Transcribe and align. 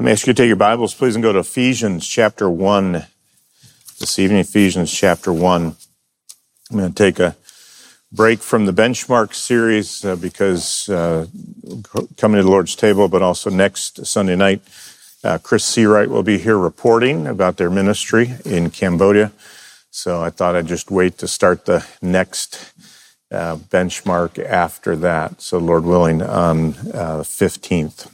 Let 0.00 0.06
me 0.06 0.12
ask 0.12 0.26
you 0.26 0.32
to 0.32 0.42
take 0.42 0.46
your 0.46 0.56
Bibles, 0.56 0.94
please, 0.94 1.14
and 1.14 1.22
go 1.22 1.30
to 1.30 1.40
Ephesians 1.40 2.08
chapter 2.08 2.48
1 2.48 3.04
this 3.98 4.18
evening. 4.18 4.38
Ephesians 4.38 4.90
chapter 4.90 5.30
1. 5.30 5.76
I'm 6.70 6.76
going 6.78 6.90
to 6.90 6.94
take 6.94 7.18
a 7.18 7.36
break 8.10 8.38
from 8.38 8.64
the 8.64 8.72
benchmark 8.72 9.34
series 9.34 10.02
uh, 10.02 10.16
because 10.16 10.88
uh, 10.88 11.26
coming 12.16 12.38
to 12.38 12.42
the 12.42 12.50
Lord's 12.50 12.74
table, 12.74 13.08
but 13.08 13.20
also 13.20 13.50
next 13.50 14.06
Sunday 14.06 14.36
night, 14.36 14.62
uh, 15.22 15.36
Chris 15.36 15.66
Seawright 15.66 16.08
will 16.08 16.22
be 16.22 16.38
here 16.38 16.56
reporting 16.56 17.26
about 17.26 17.58
their 17.58 17.68
ministry 17.68 18.36
in 18.46 18.70
Cambodia. 18.70 19.32
So 19.90 20.22
I 20.22 20.30
thought 20.30 20.56
I'd 20.56 20.66
just 20.66 20.90
wait 20.90 21.18
to 21.18 21.28
start 21.28 21.66
the 21.66 21.86
next 22.00 22.72
uh, 23.30 23.56
benchmark 23.56 24.42
after 24.42 24.96
that. 24.96 25.42
So, 25.42 25.58
Lord 25.58 25.84
willing, 25.84 26.22
on 26.22 26.68
uh, 26.94 27.18
the 27.18 27.24
15th. 27.24 28.10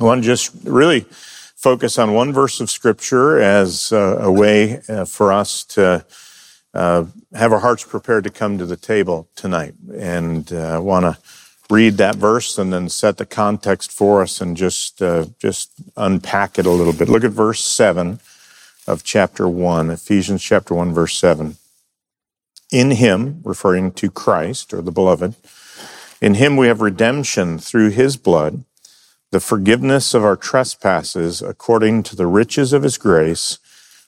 I 0.00 0.02
want 0.02 0.22
to 0.22 0.26
just 0.26 0.50
really 0.64 1.06
focus 1.54 1.98
on 1.98 2.14
one 2.14 2.32
verse 2.32 2.60
of 2.60 2.68
Scripture 2.68 3.40
as 3.40 3.92
uh, 3.92 4.18
a 4.20 4.30
way 4.30 4.82
uh, 4.88 5.04
for 5.04 5.32
us 5.32 5.62
to 5.64 6.04
uh, 6.74 7.04
have 7.32 7.52
our 7.52 7.60
hearts 7.60 7.84
prepared 7.84 8.24
to 8.24 8.30
come 8.30 8.58
to 8.58 8.66
the 8.66 8.76
table 8.76 9.28
tonight. 9.36 9.74
And 9.96 10.52
uh, 10.52 10.74
I 10.74 10.78
want 10.78 11.04
to 11.04 11.18
read 11.70 11.96
that 11.98 12.16
verse 12.16 12.58
and 12.58 12.72
then 12.72 12.88
set 12.88 13.18
the 13.18 13.24
context 13.24 13.92
for 13.92 14.20
us 14.20 14.40
and 14.40 14.56
just 14.56 15.00
uh, 15.00 15.26
just 15.38 15.70
unpack 15.96 16.58
it 16.58 16.66
a 16.66 16.70
little 16.70 16.92
bit. 16.92 17.08
Look 17.08 17.24
at 17.24 17.30
verse 17.30 17.64
seven 17.64 18.18
of 18.88 19.04
chapter 19.04 19.48
one, 19.48 19.90
Ephesians 19.90 20.42
chapter 20.42 20.74
one, 20.74 20.92
verse 20.92 21.16
seven. 21.16 21.56
In 22.72 22.90
Him, 22.90 23.40
referring 23.44 23.92
to 23.92 24.10
Christ 24.10 24.74
or 24.74 24.82
the 24.82 24.90
Beloved, 24.90 25.36
in 26.20 26.34
Him 26.34 26.56
we 26.56 26.66
have 26.66 26.80
redemption 26.80 27.58
through 27.58 27.90
His 27.90 28.16
blood 28.16 28.64
the 29.34 29.40
forgiveness 29.40 30.14
of 30.14 30.22
our 30.22 30.36
trespasses 30.36 31.42
according 31.42 32.04
to 32.04 32.14
the 32.14 32.24
riches 32.24 32.72
of 32.72 32.84
his 32.84 32.96
grace, 32.96 33.58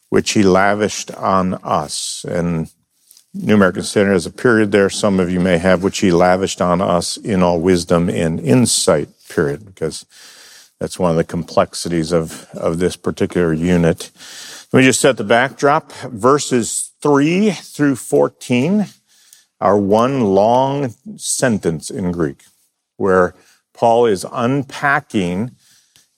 which 0.09 0.35
he 0.35 0.45
lavished 0.45 1.11
on 1.17 1.55
us. 1.65 2.25
And 2.29 2.71
New 3.35 3.55
American 3.55 3.83
Standard 3.83 4.13
has 4.13 4.27
a 4.27 4.31
period 4.31 4.71
there. 4.71 4.89
Some 4.89 5.19
of 5.19 5.29
you 5.29 5.41
may 5.41 5.59
have, 5.59 5.83
which 5.83 5.99
he 5.99 6.13
lavished 6.13 6.61
on 6.61 6.81
us 6.81 7.17
in 7.17 7.43
all 7.43 7.61
wisdom 7.61 8.09
and 8.09 8.39
insight, 8.39 9.09
period, 9.29 9.67
because 9.67 10.07
that's 10.79 10.97
one 10.97 11.11
of 11.11 11.17
the 11.17 11.25
complexities 11.25 12.13
of, 12.13 12.47
of 12.53 12.79
this 12.79 12.95
particular 12.95 13.53
unit. 13.53 14.13
Let 14.73 14.79
me 14.79 14.87
just 14.87 15.01
set 15.01 15.17
the 15.17 15.25
backdrop. 15.25 15.91
Verses 16.05 16.93
3 17.03 17.51
through 17.51 17.97
14 17.97 18.87
are 19.61 19.77
one 19.77 20.21
long 20.21 20.95
sentence 21.17 21.91
in 21.91 22.13
Greek 22.13 22.45
where 22.97 23.35
Paul 23.77 24.07
is 24.07 24.25
unpacking 24.33 25.51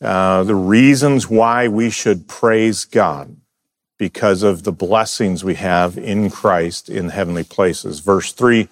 uh, 0.01 0.45
the 0.45 0.55
reasons 0.55 1.29
why 1.29 1.67
we 1.67 1.91
should 1.91 2.29
praise 2.29 2.85
God 2.85 3.37
because 3.99 4.45
of 4.45 4.63
the 4.63 4.73
blessings 4.73 5.43
we 5.43 5.57
have 5.57 5.99
in 5.99 6.31
Christ 6.31 6.89
in 6.89 7.09
heavenly 7.09 7.43
places. 7.43 7.99
Verse 7.99 8.33
3 8.33 8.69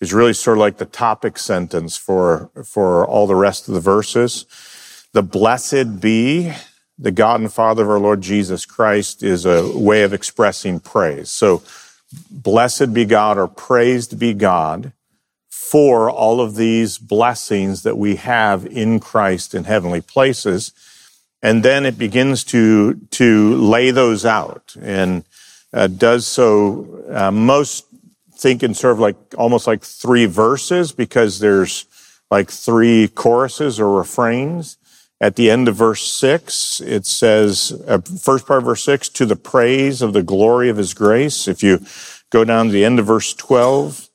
is 0.00 0.14
really 0.14 0.32
sort 0.32 0.56
of 0.56 0.62
like 0.62 0.78
the 0.78 0.86
topic 0.86 1.38
sentence 1.38 1.98
for, 1.98 2.50
for 2.64 3.06
all 3.06 3.26
the 3.26 3.34
rest 3.34 3.68
of 3.68 3.74
the 3.74 3.80
verses. 3.80 4.46
The 5.12 5.22
blessed 5.22 6.00
be 6.00 6.54
the 6.98 7.10
God 7.10 7.40
and 7.40 7.52
Father 7.52 7.82
of 7.82 7.90
our 7.90 7.98
Lord 7.98 8.22
Jesus 8.22 8.64
Christ 8.64 9.22
is 9.22 9.44
a 9.44 9.76
way 9.76 10.04
of 10.04 10.14
expressing 10.14 10.80
praise. 10.80 11.30
So, 11.30 11.62
blessed 12.30 12.94
be 12.94 13.04
God 13.04 13.36
or 13.36 13.48
praised 13.48 14.18
be 14.18 14.32
God 14.32 14.92
for 15.72 16.10
all 16.10 16.42
of 16.42 16.54
these 16.54 16.98
blessings 16.98 17.82
that 17.82 17.96
we 17.96 18.16
have 18.16 18.66
in 18.66 19.00
Christ 19.00 19.54
in 19.54 19.64
heavenly 19.64 20.02
places. 20.02 20.70
And 21.40 21.62
then 21.62 21.86
it 21.86 21.96
begins 21.96 22.44
to, 22.52 22.96
to 23.12 23.54
lay 23.54 23.90
those 23.90 24.26
out 24.26 24.76
and 24.78 25.24
uh, 25.72 25.86
does 25.86 26.26
so. 26.26 27.02
Uh, 27.10 27.30
most 27.30 27.86
think 28.36 28.62
in 28.62 28.74
sort 28.74 28.92
of 28.92 28.98
like 28.98 29.16
almost 29.38 29.66
like 29.66 29.82
three 29.82 30.26
verses 30.26 30.92
because 30.92 31.38
there's 31.38 31.86
like 32.30 32.50
three 32.50 33.08
choruses 33.08 33.80
or 33.80 33.96
refrains. 33.96 34.76
At 35.22 35.36
the 35.36 35.50
end 35.50 35.68
of 35.68 35.76
verse 35.76 36.02
six, 36.02 36.82
it 36.82 37.06
says, 37.06 37.82
uh, 37.88 38.00
first 38.20 38.46
part 38.46 38.58
of 38.58 38.64
verse 38.66 38.84
six, 38.84 39.08
to 39.08 39.24
the 39.24 39.36
praise 39.36 40.02
of 40.02 40.12
the 40.12 40.22
glory 40.22 40.68
of 40.68 40.76
his 40.76 40.92
grace. 40.92 41.48
If 41.48 41.62
you 41.62 41.80
go 42.28 42.44
down 42.44 42.66
to 42.66 42.72
the 42.72 42.84
end 42.84 42.98
of 42.98 43.06
verse 43.06 43.32
12, 43.32 44.10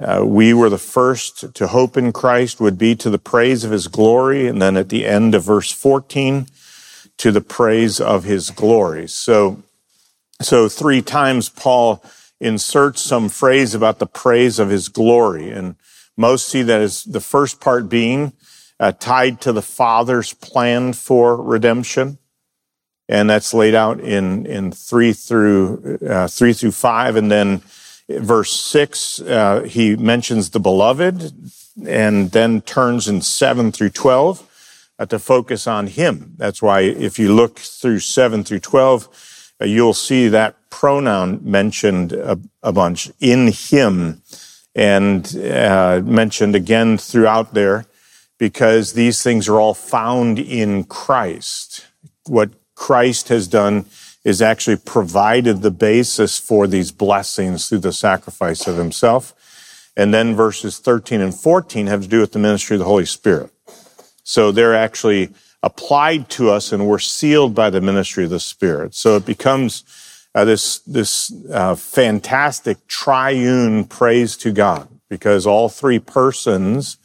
uh, 0.00 0.24
we 0.24 0.54
were 0.54 0.70
the 0.70 0.78
first 0.78 1.52
to 1.54 1.66
hope 1.66 1.96
in 1.96 2.12
Christ 2.12 2.60
would 2.60 2.78
be 2.78 2.94
to 2.96 3.10
the 3.10 3.18
praise 3.18 3.64
of 3.64 3.72
his 3.72 3.88
glory. 3.88 4.46
And 4.46 4.62
then 4.62 4.76
at 4.76 4.90
the 4.90 5.04
end 5.04 5.34
of 5.34 5.42
verse 5.42 5.72
14, 5.72 6.46
to 7.18 7.32
the 7.32 7.40
praise 7.40 8.00
of 8.00 8.24
his 8.24 8.50
glory. 8.50 9.08
So, 9.08 9.62
so 10.40 10.68
three 10.68 11.02
times 11.02 11.48
Paul 11.48 12.02
inserts 12.40 13.02
some 13.02 13.28
phrase 13.28 13.74
about 13.74 13.98
the 13.98 14.06
praise 14.06 14.60
of 14.60 14.68
his 14.70 14.88
glory. 14.88 15.50
And 15.50 15.74
most 16.16 16.48
see 16.48 16.62
that 16.62 16.80
as 16.80 17.02
the 17.02 17.20
first 17.20 17.60
part 17.60 17.88
being 17.88 18.32
uh, 18.78 18.92
tied 18.92 19.40
to 19.40 19.52
the 19.52 19.62
Father's 19.62 20.32
plan 20.32 20.92
for 20.92 21.36
redemption. 21.36 22.18
And 23.08 23.28
that's 23.28 23.52
laid 23.52 23.74
out 23.74 23.98
in, 23.98 24.46
in 24.46 24.70
three 24.70 25.12
through, 25.12 25.98
uh, 26.08 26.28
three 26.28 26.52
through 26.52 26.72
five. 26.72 27.16
And 27.16 27.32
then 27.32 27.62
verse 28.08 28.52
6, 28.60 29.20
uh, 29.20 29.62
he 29.62 29.96
mentions 29.96 30.50
the 30.50 30.60
beloved 30.60 31.32
and 31.86 32.30
then 32.32 32.60
turns 32.62 33.08
in 33.08 33.20
7 33.20 33.72
through 33.72 33.90
12 33.90 34.94
uh, 34.98 35.06
to 35.06 35.18
focus 35.18 35.66
on 35.66 35.86
him. 35.86 36.34
That's 36.36 36.62
why 36.62 36.80
if 36.80 37.18
you 37.18 37.34
look 37.34 37.58
through 37.58 38.00
7 38.00 38.44
through 38.44 38.60
12, 38.60 39.54
uh, 39.60 39.64
you'll 39.64 39.94
see 39.94 40.28
that 40.28 40.56
pronoun 40.70 41.40
mentioned 41.42 42.12
a, 42.12 42.38
a 42.62 42.72
bunch 42.72 43.10
in 43.20 43.48
him 43.48 44.22
and 44.74 45.36
uh, 45.36 46.00
mentioned 46.04 46.54
again 46.54 46.98
throughout 46.98 47.54
there 47.54 47.86
because 48.38 48.92
these 48.92 49.22
things 49.22 49.48
are 49.48 49.58
all 49.58 49.74
found 49.74 50.38
in 50.38 50.84
Christ. 50.84 51.86
What 52.26 52.50
Christ 52.74 53.28
has 53.28 53.48
done 53.48 53.86
is 54.24 54.42
actually 54.42 54.76
provided 54.76 55.62
the 55.62 55.70
basis 55.70 56.38
for 56.38 56.66
these 56.66 56.92
blessings 56.92 57.68
through 57.68 57.78
the 57.78 57.92
sacrifice 57.92 58.66
of 58.66 58.76
himself. 58.76 59.34
And 59.96 60.12
then 60.12 60.34
verses 60.34 60.78
13 60.78 61.20
and 61.20 61.34
14 61.34 61.86
have 61.86 62.02
to 62.02 62.08
do 62.08 62.20
with 62.20 62.32
the 62.32 62.38
ministry 62.38 62.76
of 62.76 62.78
the 62.78 62.84
Holy 62.84 63.06
Spirit. 63.06 63.50
So 64.22 64.52
they're 64.52 64.74
actually 64.74 65.30
applied 65.62 66.28
to 66.30 66.50
us 66.50 66.72
and 66.72 66.86
we're 66.86 66.98
sealed 66.98 67.54
by 67.54 67.70
the 67.70 67.80
ministry 67.80 68.24
of 68.24 68.30
the 68.30 68.40
Spirit. 68.40 68.94
So 68.94 69.16
it 69.16 69.26
becomes 69.26 69.84
uh, 70.34 70.44
this, 70.44 70.80
this 70.80 71.32
uh, 71.50 71.74
fantastic 71.74 72.86
triune 72.86 73.84
praise 73.84 74.36
to 74.38 74.52
God 74.52 74.88
because 75.08 75.46
all 75.46 75.68
three 75.68 75.98
persons 75.98 76.98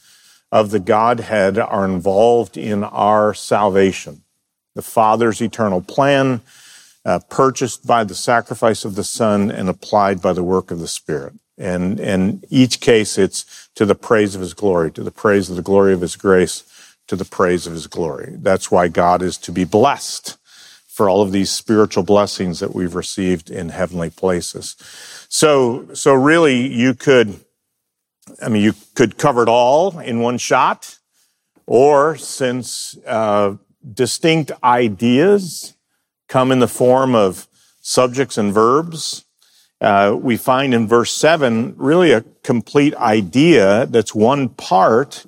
of 0.51 0.69
the 0.69 0.79
Godhead 0.79 1.57
are 1.57 1.85
involved 1.85 2.57
in 2.57 2.83
our 2.83 3.33
salvation. 3.33 4.23
The 4.75 4.83
Father's 4.83 5.41
eternal 5.41 5.81
plan, 5.81 6.41
uh, 7.05 7.19
purchased 7.29 7.85
by 7.85 8.03
the 8.03 8.15
sacrifice 8.15 8.85
of 8.85 8.95
the 8.95 9.03
Son 9.03 9.51
and 9.51 9.69
applied 9.69 10.21
by 10.21 10.33
the 10.33 10.43
work 10.43 10.71
of 10.71 10.79
the 10.79 10.87
Spirit. 10.87 11.33
And 11.57 11.99
in 11.99 12.43
each 12.49 12.79
case, 12.79 13.17
it's 13.17 13.69
to 13.75 13.85
the 13.85 13.95
praise 13.95 14.35
of 14.35 14.41
His 14.41 14.53
glory, 14.53 14.91
to 14.91 15.03
the 15.03 15.11
praise 15.11 15.49
of 15.49 15.55
the 15.55 15.61
glory 15.61 15.93
of 15.93 16.01
His 16.01 16.15
grace, 16.15 16.63
to 17.07 17.15
the 17.15 17.25
praise 17.25 17.67
of 17.67 17.73
His 17.73 17.87
glory. 17.87 18.33
That's 18.37 18.71
why 18.71 18.87
God 18.87 19.21
is 19.21 19.37
to 19.39 19.51
be 19.51 19.63
blessed 19.63 20.37
for 20.87 21.09
all 21.09 21.21
of 21.21 21.31
these 21.31 21.51
spiritual 21.51 22.03
blessings 22.03 22.59
that 22.59 22.73
we've 22.73 22.95
received 22.95 23.49
in 23.49 23.69
heavenly 23.69 24.09
places. 24.09 24.75
So, 25.27 25.87
so 25.93 26.13
really, 26.13 26.67
you 26.67 26.93
could, 26.93 27.39
I 28.41 28.49
mean, 28.49 28.61
you 28.61 28.73
could 28.93 29.17
cover 29.17 29.41
it 29.41 29.49
all 29.49 29.99
in 29.99 30.19
one 30.19 30.37
shot, 30.37 30.99
or 31.65 32.15
since 32.15 32.95
uh, 33.07 33.55
distinct 33.93 34.51
ideas 34.63 35.73
come 36.27 36.51
in 36.51 36.59
the 36.59 36.67
form 36.67 37.15
of 37.15 37.47
subjects 37.81 38.37
and 38.37 38.53
verbs. 38.53 39.25
Uh, 39.79 40.17
we 40.19 40.37
find 40.37 40.73
in 40.73 40.87
verse 40.87 41.11
7 41.11 41.75
really 41.77 42.11
a 42.11 42.23
complete 42.41 42.95
idea 42.95 43.85
that's 43.87 44.15
one 44.15 44.49
part 44.49 45.25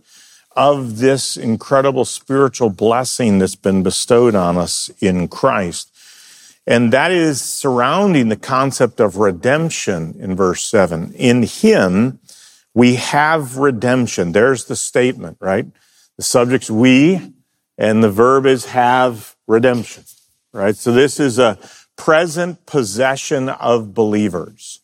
of 0.56 1.00
this 1.00 1.36
incredible 1.36 2.06
spiritual 2.06 2.69
blessing 2.69 3.39
that's 3.39 3.56
been 3.56 3.83
bestowed 3.83 4.33
on 4.33 4.57
us 4.57 4.89
in 5.01 5.27
Christ. 5.27 5.92
And 6.65 6.94
that 6.94 7.12
is 7.12 7.41
surrounding 7.41 8.30
the 8.30 8.38
concept 8.38 9.00
of 9.00 9.18
redemption 9.18 10.15
in 10.18 10.36
verse 10.36 10.63
7. 10.63 11.13
In 11.13 11.44
Him, 11.44 12.19
we 12.74 12.95
have 12.95 13.57
redemption. 13.57 14.31
There's 14.31 14.65
the 14.65 14.75
statement, 14.75 15.38
right? 15.41 15.68
The 16.18 16.24
subject's 16.24 16.71
we, 16.71 17.33
and 17.77 18.01
the 18.01 18.09
verb 18.09 18.45
is 18.45 18.65
have 18.65 19.36
redemption 19.48 20.06
right? 20.55 20.75
So 20.75 20.91
this 20.91 21.19
is 21.19 21.37
a 21.37 21.59
present 21.97 22.65
possession 22.65 23.49
of 23.49 23.93
believers. 23.93 24.81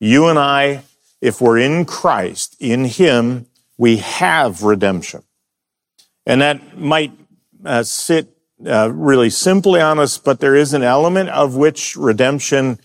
You 0.00 0.26
and 0.26 0.38
I, 0.38 0.82
if 1.20 1.40
we're 1.40 1.58
in 1.58 1.84
Christ, 1.84 2.56
in 2.60 2.84
Him, 2.84 3.46
we 3.78 3.98
have 3.98 4.62
redemption. 4.62 5.22
And 6.26 6.40
that 6.40 6.76
might 6.76 7.12
uh, 7.64 7.84
sit 7.84 8.28
uh, 8.64 8.90
really 8.92 9.30
simply 9.30 9.80
on 9.80 9.98
us, 9.98 10.18
but 10.18 10.40
there 10.40 10.54
is 10.54 10.74
an 10.74 10.82
element 10.82 11.28
of 11.28 11.56
which 11.56 11.94
redemption 11.96 12.80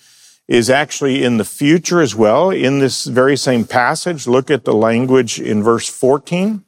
is 0.47 0.69
actually 0.69 1.23
in 1.23 1.37
the 1.37 1.45
future 1.45 2.01
as 2.01 2.13
well. 2.13 2.49
In 2.49 2.79
this 2.79 3.05
very 3.05 3.37
same 3.37 3.65
passage, 3.65 4.27
look 4.27 4.51
at 4.51 4.65
the 4.65 4.73
language 4.73 5.39
in 5.39 5.63
verse 5.63 5.87
14, 5.87 6.63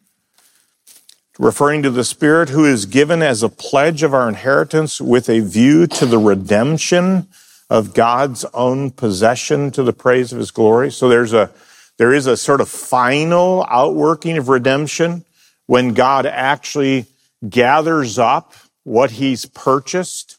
referring 1.39 1.83
to 1.83 1.89
the 1.89 2.03
Spirit 2.03 2.49
who 2.49 2.65
is 2.65 2.85
given 2.85 3.21
as 3.21 3.43
a 3.43 3.49
pledge 3.49 4.03
of 4.03 4.13
our 4.13 4.29
inheritance 4.29 5.01
with 5.01 5.29
a 5.29 5.39
view 5.39 5.87
to 5.87 6.05
the 6.05 6.17
redemption 6.17 7.27
of 7.69 7.93
God's 7.93 8.45
own 8.53 8.91
possession 8.91 9.71
to 9.71 9.83
the 9.83 9.93
praise 9.93 10.31
of 10.31 10.39
his 10.39 10.51
glory. 10.51 10.91
So 10.91 11.09
there's 11.09 11.33
a, 11.33 11.49
there 11.97 12.13
is 12.13 12.27
a 12.27 12.37
sort 12.37 12.61
of 12.61 12.69
final 12.69 13.65
outworking 13.69 14.37
of 14.37 14.49
redemption 14.49 15.25
when 15.65 15.93
God 15.93 16.25
actually 16.25 17.07
gathers 17.49 18.19
up 18.19 18.53
what 18.83 19.11
he's 19.11 19.45
purchased 19.45 20.37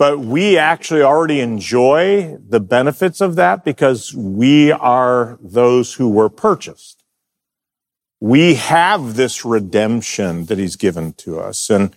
but 0.00 0.18
we 0.18 0.56
actually 0.56 1.02
already 1.02 1.40
enjoy 1.40 2.38
the 2.48 2.58
benefits 2.58 3.20
of 3.20 3.36
that 3.36 3.66
because 3.66 4.14
we 4.14 4.72
are 4.72 5.38
those 5.42 5.92
who 5.92 6.08
were 6.08 6.30
purchased. 6.30 6.99
We 8.20 8.54
have 8.54 9.16
this 9.16 9.44
redemption 9.44 10.46
that 10.46 10.58
he's 10.58 10.76
given 10.76 11.14
to 11.14 11.40
us. 11.40 11.70
And, 11.70 11.94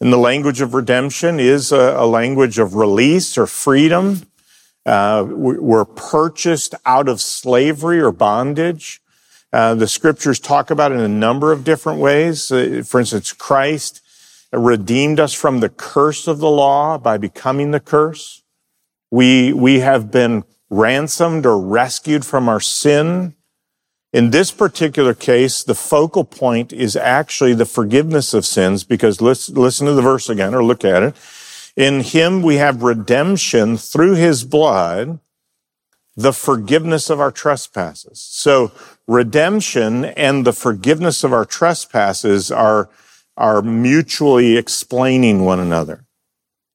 and 0.00 0.12
the 0.12 0.18
language 0.18 0.60
of 0.60 0.72
redemption 0.72 1.40
is 1.40 1.72
a, 1.72 1.96
a 1.98 2.06
language 2.06 2.58
of 2.58 2.74
release 2.76 3.36
or 3.36 3.46
freedom. 3.46 4.22
Uh, 4.86 5.24
we're 5.26 5.84
purchased 5.84 6.74
out 6.86 7.08
of 7.08 7.20
slavery 7.20 8.00
or 8.00 8.12
bondage. 8.12 9.00
Uh, 9.52 9.74
the 9.74 9.88
scriptures 9.88 10.38
talk 10.38 10.70
about 10.70 10.92
it 10.92 10.96
in 10.96 11.00
a 11.00 11.08
number 11.08 11.52
of 11.52 11.64
different 11.64 12.00
ways. 12.00 12.50
Uh, 12.50 12.82
for 12.86 13.00
instance, 13.00 13.32
Christ 13.32 14.00
redeemed 14.52 15.18
us 15.18 15.32
from 15.32 15.60
the 15.60 15.68
curse 15.68 16.28
of 16.28 16.38
the 16.38 16.50
law 16.50 16.98
by 16.98 17.18
becoming 17.18 17.70
the 17.70 17.80
curse. 17.80 18.42
We, 19.10 19.52
we 19.52 19.80
have 19.80 20.10
been 20.10 20.44
ransomed 20.70 21.46
or 21.46 21.58
rescued 21.58 22.24
from 22.24 22.48
our 22.48 22.60
sin. 22.60 23.34
In 24.14 24.30
this 24.30 24.52
particular 24.52 25.12
case, 25.12 25.64
the 25.64 25.74
focal 25.74 26.22
point 26.22 26.72
is 26.72 26.94
actually 26.94 27.52
the 27.52 27.66
forgiveness 27.66 28.32
of 28.32 28.46
sins 28.46 28.84
because 28.84 29.20
listen, 29.20 29.56
listen 29.56 29.88
to 29.88 29.92
the 29.92 30.02
verse 30.02 30.28
again 30.28 30.54
or 30.54 30.62
look 30.62 30.84
at 30.84 31.02
it. 31.02 31.16
In 31.74 32.00
him 32.00 32.40
we 32.40 32.54
have 32.54 32.84
redemption 32.84 33.76
through 33.76 34.14
his 34.14 34.44
blood, 34.44 35.18
the 36.14 36.32
forgiveness 36.32 37.10
of 37.10 37.18
our 37.18 37.32
trespasses. 37.32 38.20
So 38.20 38.70
redemption 39.08 40.04
and 40.04 40.46
the 40.46 40.52
forgiveness 40.52 41.24
of 41.24 41.32
our 41.32 41.44
trespasses 41.44 42.52
are 42.52 42.88
are 43.36 43.62
mutually 43.62 44.56
explaining 44.56 45.44
one 45.44 45.58
another. 45.58 46.04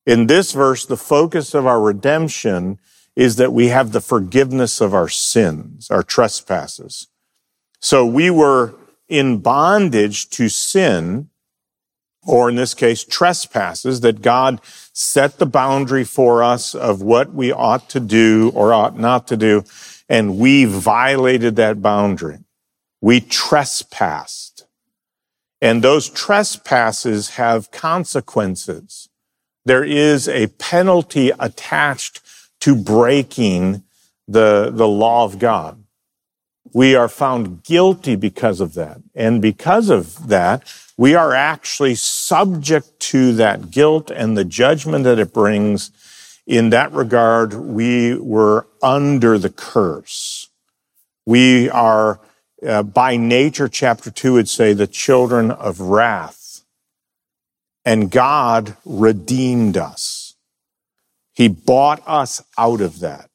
In 0.06 0.28
this 0.28 0.52
verse, 0.52 0.86
the 0.86 0.98
focus 0.98 1.54
of 1.54 1.66
our 1.66 1.80
redemption 1.80 2.80
is 3.16 3.38
that 3.38 3.54
we 3.54 3.68
have 3.68 3.94
the 3.94 4.02
forgiveness 4.02 4.82
of 4.82 4.94
our 4.94 5.08
sins, 5.08 5.90
our 5.90 6.04
trespasses. 6.04 7.08
So 7.80 8.06
we 8.06 8.30
were 8.30 8.76
in 9.08 9.38
bondage 9.38 10.30
to 10.32 10.50
sin, 10.50 11.30
or 12.26 12.50
in 12.50 12.56
this 12.56 12.74
case, 12.74 13.04
trespasses, 13.04 14.02
that 14.02 14.22
God 14.22 14.62
set 14.94 15.40
the 15.40 15.46
boundary 15.46 16.04
for 16.04 16.44
us 16.44 16.76
of 16.76 17.02
what 17.02 17.34
we 17.34 17.52
ought 17.52 17.90
to 17.90 18.00
do 18.00 18.52
or 18.54 18.74
ought 18.74 18.98
not 18.98 19.28
to 19.28 19.38
do, 19.38 19.64
and 20.08 20.38
we 20.38 20.66
violated 20.66 21.56
that 21.56 21.82
boundary. 21.82 22.40
We 23.02 23.22
trespassed. 23.22 24.66
And 25.62 25.84
those 25.84 26.10
trespasses 26.10 27.32
have 27.32 27.72
consequences. 27.72 29.10
There 29.66 29.84
is 29.84 30.28
a 30.28 30.48
penalty 30.48 31.32
attached 31.40 32.22
to 32.62 32.76
breaking 32.76 33.84
the, 34.28 34.72
the 34.74 34.88
law 34.88 35.26
of 35.26 35.40
God. 35.40 35.84
We 36.74 36.96
are 36.96 37.08
found 37.08 37.64
guilty 37.64 38.16
because 38.16 38.62
of 38.62 38.74
that. 38.76 39.02
And 39.16 39.42
because 39.42 39.90
of 39.90 40.28
that, 40.28 40.64
we 40.98 41.16
are 41.16 41.34
actually 41.34 41.96
subject 41.96 43.00
to 43.00 43.34
that 43.34 43.72
guilt 43.72 44.12
and 44.12 44.38
the 44.38 44.46
judgment 44.46 45.04
that 45.06 45.20
it 45.20 45.34
brings. 45.34 45.92
In 46.46 46.72
that 46.72 46.92
regard, 46.92 47.54
we 47.54 48.16
were 48.16 48.68
under 48.82 49.38
the 49.38 49.50
curse. 49.50 50.50
We 51.26 51.70
are 51.70 52.20
uh, 52.66 52.84
by 52.84 53.16
nature, 53.16 53.68
chapter 53.70 54.12
2 54.12 54.34
would 54.34 54.50
say 54.50 54.74
the 54.74 54.88
children 54.88 55.52
of 55.52 55.80
wrath. 55.80 56.62
And 57.86 58.12
God 58.12 58.76
redeemed 58.86 59.78
us. 59.78 60.36
He 61.34 61.48
bought 61.48 62.04
us 62.06 62.44
out 62.58 62.82
of 62.82 63.00
that. 63.00 63.30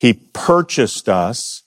He 0.00 0.14
purchased 0.14 1.08
us 1.08 1.62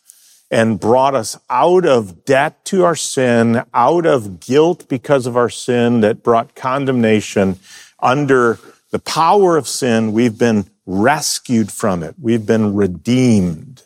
and 0.51 0.79
brought 0.79 1.15
us 1.15 1.37
out 1.49 1.85
of 1.85 2.25
debt 2.25 2.65
to 2.65 2.83
our 2.83 2.95
sin, 2.95 3.63
out 3.73 4.05
of 4.05 4.39
guilt 4.39 4.87
because 4.89 5.27
of 5.27 5.37
our 5.37 5.49
sin 5.49 6.01
that 6.01 6.23
brought 6.23 6.55
condemnation. 6.55 7.59
Under 7.99 8.59
the 8.91 8.99
power 8.99 9.57
of 9.57 9.67
sin, 9.67 10.11
we've 10.11 10.37
been 10.37 10.65
rescued 10.85 11.71
from 11.71 12.01
it. 12.01 12.15
We've 12.19 12.45
been 12.45 12.73
redeemed. 12.73 13.83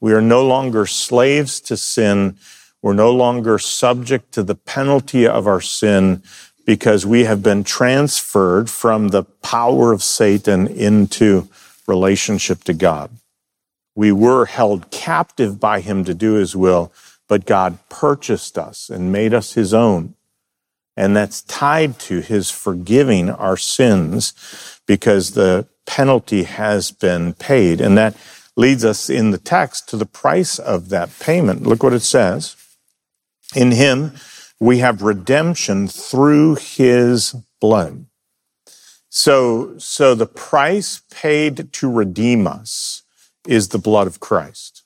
We 0.00 0.14
are 0.14 0.22
no 0.22 0.46
longer 0.46 0.86
slaves 0.86 1.60
to 1.62 1.76
sin. 1.76 2.38
We're 2.80 2.94
no 2.94 3.12
longer 3.12 3.58
subject 3.58 4.32
to 4.32 4.42
the 4.42 4.54
penalty 4.54 5.26
of 5.26 5.46
our 5.46 5.60
sin 5.60 6.22
because 6.64 7.04
we 7.04 7.24
have 7.24 7.42
been 7.42 7.64
transferred 7.64 8.70
from 8.70 9.08
the 9.08 9.24
power 9.24 9.92
of 9.92 10.02
Satan 10.02 10.66
into 10.66 11.48
relationship 11.86 12.64
to 12.64 12.72
God. 12.72 13.10
We 13.94 14.12
were 14.12 14.46
held 14.46 14.90
captive 14.90 15.58
by 15.58 15.80
him 15.80 16.04
to 16.04 16.14
do 16.14 16.34
his 16.34 16.54
will, 16.54 16.92
but 17.28 17.46
God 17.46 17.78
purchased 17.88 18.58
us 18.58 18.88
and 18.88 19.12
made 19.12 19.34
us 19.34 19.54
his 19.54 19.74
own. 19.74 20.14
And 20.96 21.16
that's 21.16 21.42
tied 21.42 21.98
to 22.00 22.20
his 22.20 22.50
forgiving 22.50 23.30
our 23.30 23.56
sins 23.56 24.80
because 24.86 25.32
the 25.32 25.66
penalty 25.86 26.44
has 26.44 26.90
been 26.90 27.32
paid. 27.34 27.80
And 27.80 27.96
that 27.96 28.16
leads 28.56 28.84
us 28.84 29.08
in 29.08 29.30
the 29.30 29.38
text 29.38 29.88
to 29.88 29.96
the 29.96 30.06
price 30.06 30.58
of 30.58 30.88
that 30.90 31.10
payment. 31.18 31.62
Look 31.62 31.82
what 31.82 31.92
it 31.92 32.00
says. 32.00 32.56
In 33.54 33.72
him, 33.72 34.12
we 34.60 34.78
have 34.78 35.02
redemption 35.02 35.88
through 35.88 36.56
his 36.56 37.34
blood. 37.60 38.06
So, 39.08 39.78
so 39.78 40.14
the 40.14 40.26
price 40.26 41.02
paid 41.10 41.72
to 41.72 41.90
redeem 41.90 42.46
us 42.46 43.02
is 43.50 43.68
the 43.68 43.78
blood 43.78 44.06
of 44.06 44.20
Christ. 44.20 44.84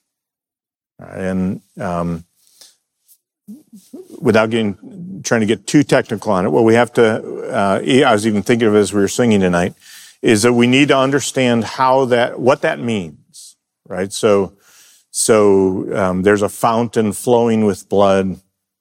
And 0.99 1.61
um, 1.79 2.25
without 4.19 4.49
getting 4.49 5.21
trying 5.23 5.41
to 5.41 5.47
get 5.47 5.67
too 5.67 5.83
technical 5.83 6.31
on 6.31 6.45
it, 6.45 6.49
what 6.49 6.63
we 6.63 6.75
have 6.75 6.93
to, 6.93 7.03
uh, 7.51 7.81
I 7.83 8.13
was 8.13 8.25
even 8.27 8.43
thinking 8.43 8.67
of 8.67 8.75
as 8.75 8.93
we 8.93 9.01
were 9.01 9.07
singing 9.07 9.41
tonight, 9.41 9.73
is 10.21 10.43
that 10.43 10.53
we 10.53 10.67
need 10.67 10.89
to 10.89 10.97
understand 10.97 11.63
how 11.63 12.05
that, 12.05 12.39
what 12.39 12.61
that 12.61 12.79
means 12.79 13.15
right? 13.87 14.11
So, 14.11 14.53
so 15.11 15.95
um, 15.95 16.23
there's 16.23 16.41
a 16.41 16.49
fountain 16.49 17.13
flowing 17.13 17.65
with 17.65 17.87
blood 17.89 18.39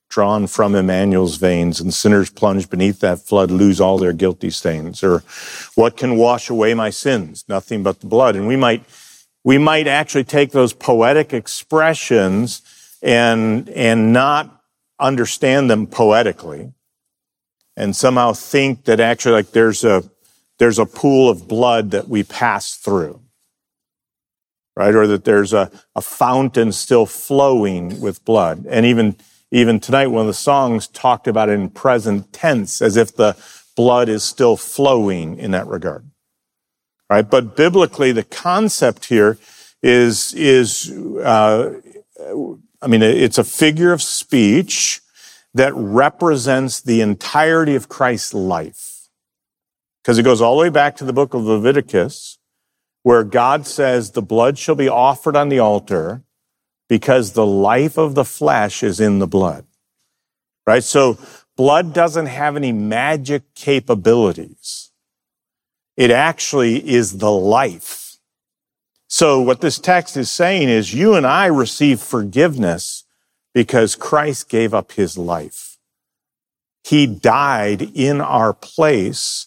drawn 0.09 0.47
from 0.47 0.75
Emmanuel's 0.75 1.37
veins, 1.37 1.81
and 1.81 1.93
sinners 1.93 2.31
plunged 2.31 2.71
beneath 2.71 3.01
that 3.01 3.19
flood 3.19 3.51
lose 3.51 3.81
all 3.81 3.99
their 3.99 4.13
guilty 4.13 4.51
stains. 4.51 5.03
Or 5.03 5.25
what 5.75 5.97
can 5.97 6.17
wash 6.17 6.49
away 6.49 6.73
my 6.75 6.91
sins? 6.91 7.45
Nothing 7.49 7.83
but 7.83 8.01
the 8.01 8.07
blood. 8.07 8.37
And 8.37 8.47
we 8.47 8.57
might, 8.57 8.85
we 9.45 9.59
might 9.59 9.87
actually 9.87 10.25
take 10.25 10.51
those 10.51 10.73
poetic 10.73 11.33
expressions 11.33 12.63
and, 13.03 13.69
and 13.71 14.13
not 14.13 14.63
understand 14.99 15.71
them 15.71 15.87
poetically 15.87 16.73
and 17.77 17.95
somehow 17.95 18.33
think 18.33 18.85
that 18.85 19.01
actually 19.01 19.33
like 19.33 19.51
there's 19.51 19.85
a, 19.85 20.03
there's 20.59 20.79
a 20.79 20.87
pool 20.87 21.29
of 21.29 21.47
blood 21.47 21.91
that 21.91 22.09
we 22.09 22.23
pass 22.23 22.77
through 22.77 23.21
right? 24.77 24.95
Or 24.95 25.07
that 25.07 25.25
there's 25.25 25.53
a, 25.53 25.71
a 25.95 26.01
fountain 26.01 26.73
still 26.73 27.07
flowing 27.07 28.01
with 28.01 28.25
blood. 28.25 28.67
And 28.69 28.85
even, 28.87 29.17
even 29.51 29.81
tonight, 29.81 30.09
one 30.09 30.23
of 30.23 30.27
the 30.27 30.35
songs 30.35 30.89
talked 30.89 31.29
about 31.29 31.49
it 31.49 31.53
in 31.53 31.71
present 31.71 32.33
tense, 32.33 32.83
as 32.83 32.97
if 32.97 33.15
the 33.15 33.37
blood 33.77 34.09
is 34.09 34.23
still 34.23 34.57
flowing 34.57 35.39
in 35.39 35.53
that 35.53 35.67
regard. 35.67 36.09
Right? 37.11 37.29
But 37.29 37.57
biblically, 37.57 38.13
the 38.13 38.25
concept 38.25 39.07
here 39.07 39.39
is, 39.83 40.33
is, 40.35 40.91
uh, 40.91 41.81
I 42.81 42.87
mean, 42.87 43.03
it's 43.03 43.39
a 43.39 43.45
figure 43.45 43.93
of 43.93 44.03
speech 44.03 45.01
that 45.53 45.73
represents 45.75 46.81
the 46.81 47.01
entirety 47.01 47.75
of 47.75 47.89
Christ's 47.89 48.35
life. 48.35 49.09
Because 50.03 50.19
it 50.19 50.25
goes 50.25 50.41
all 50.41 50.57
the 50.57 50.63
way 50.63 50.71
back 50.71 50.97
to 50.97 51.05
the 51.05 51.13
book 51.13 51.35
of 51.35 51.45
Leviticus, 51.45 52.39
where 53.03 53.25
God 53.25 53.67
says 53.67 54.11
the 54.11 54.23
blood 54.23 54.59
shall 54.59 54.75
be 54.75 54.89
offered 54.89 55.37
on 55.37 55.49
the 55.49 55.61
altar 55.61 56.23
because 56.89 57.33
the 57.33 57.47
life 57.47 57.97
of 57.99 58.15
the 58.15 58.25
flesh 58.25 58.83
is 58.83 59.01
in 59.01 59.19
the 59.19 59.27
blood. 59.27 59.67
Right? 60.67 60.85
So 60.85 61.19
blood 61.57 61.93
doesn't 61.93 62.27
have 62.27 62.57
any 62.57 62.73
magic 62.73 63.55
capabilities. 63.55 64.91
It 65.97 66.11
actually 66.11 66.89
is 66.89 67.19
the 67.19 67.31
life. 67.31 68.17
So 69.07 69.41
what 69.41 69.61
this 69.61 69.79
text 69.79 70.17
is 70.17 70.31
saying 70.31 70.69
is 70.69 70.93
you 70.93 71.15
and 71.15 71.27
I 71.27 71.47
receive 71.47 72.01
forgiveness 72.01 73.05
because 73.53 73.95
Christ 73.95 74.49
gave 74.49 74.75
up 74.75 74.93
his 74.93 75.17
life. 75.17 75.79
He 76.83 77.07
died 77.07 77.91
in 77.95 78.21
our 78.21 78.53
place. 78.53 79.47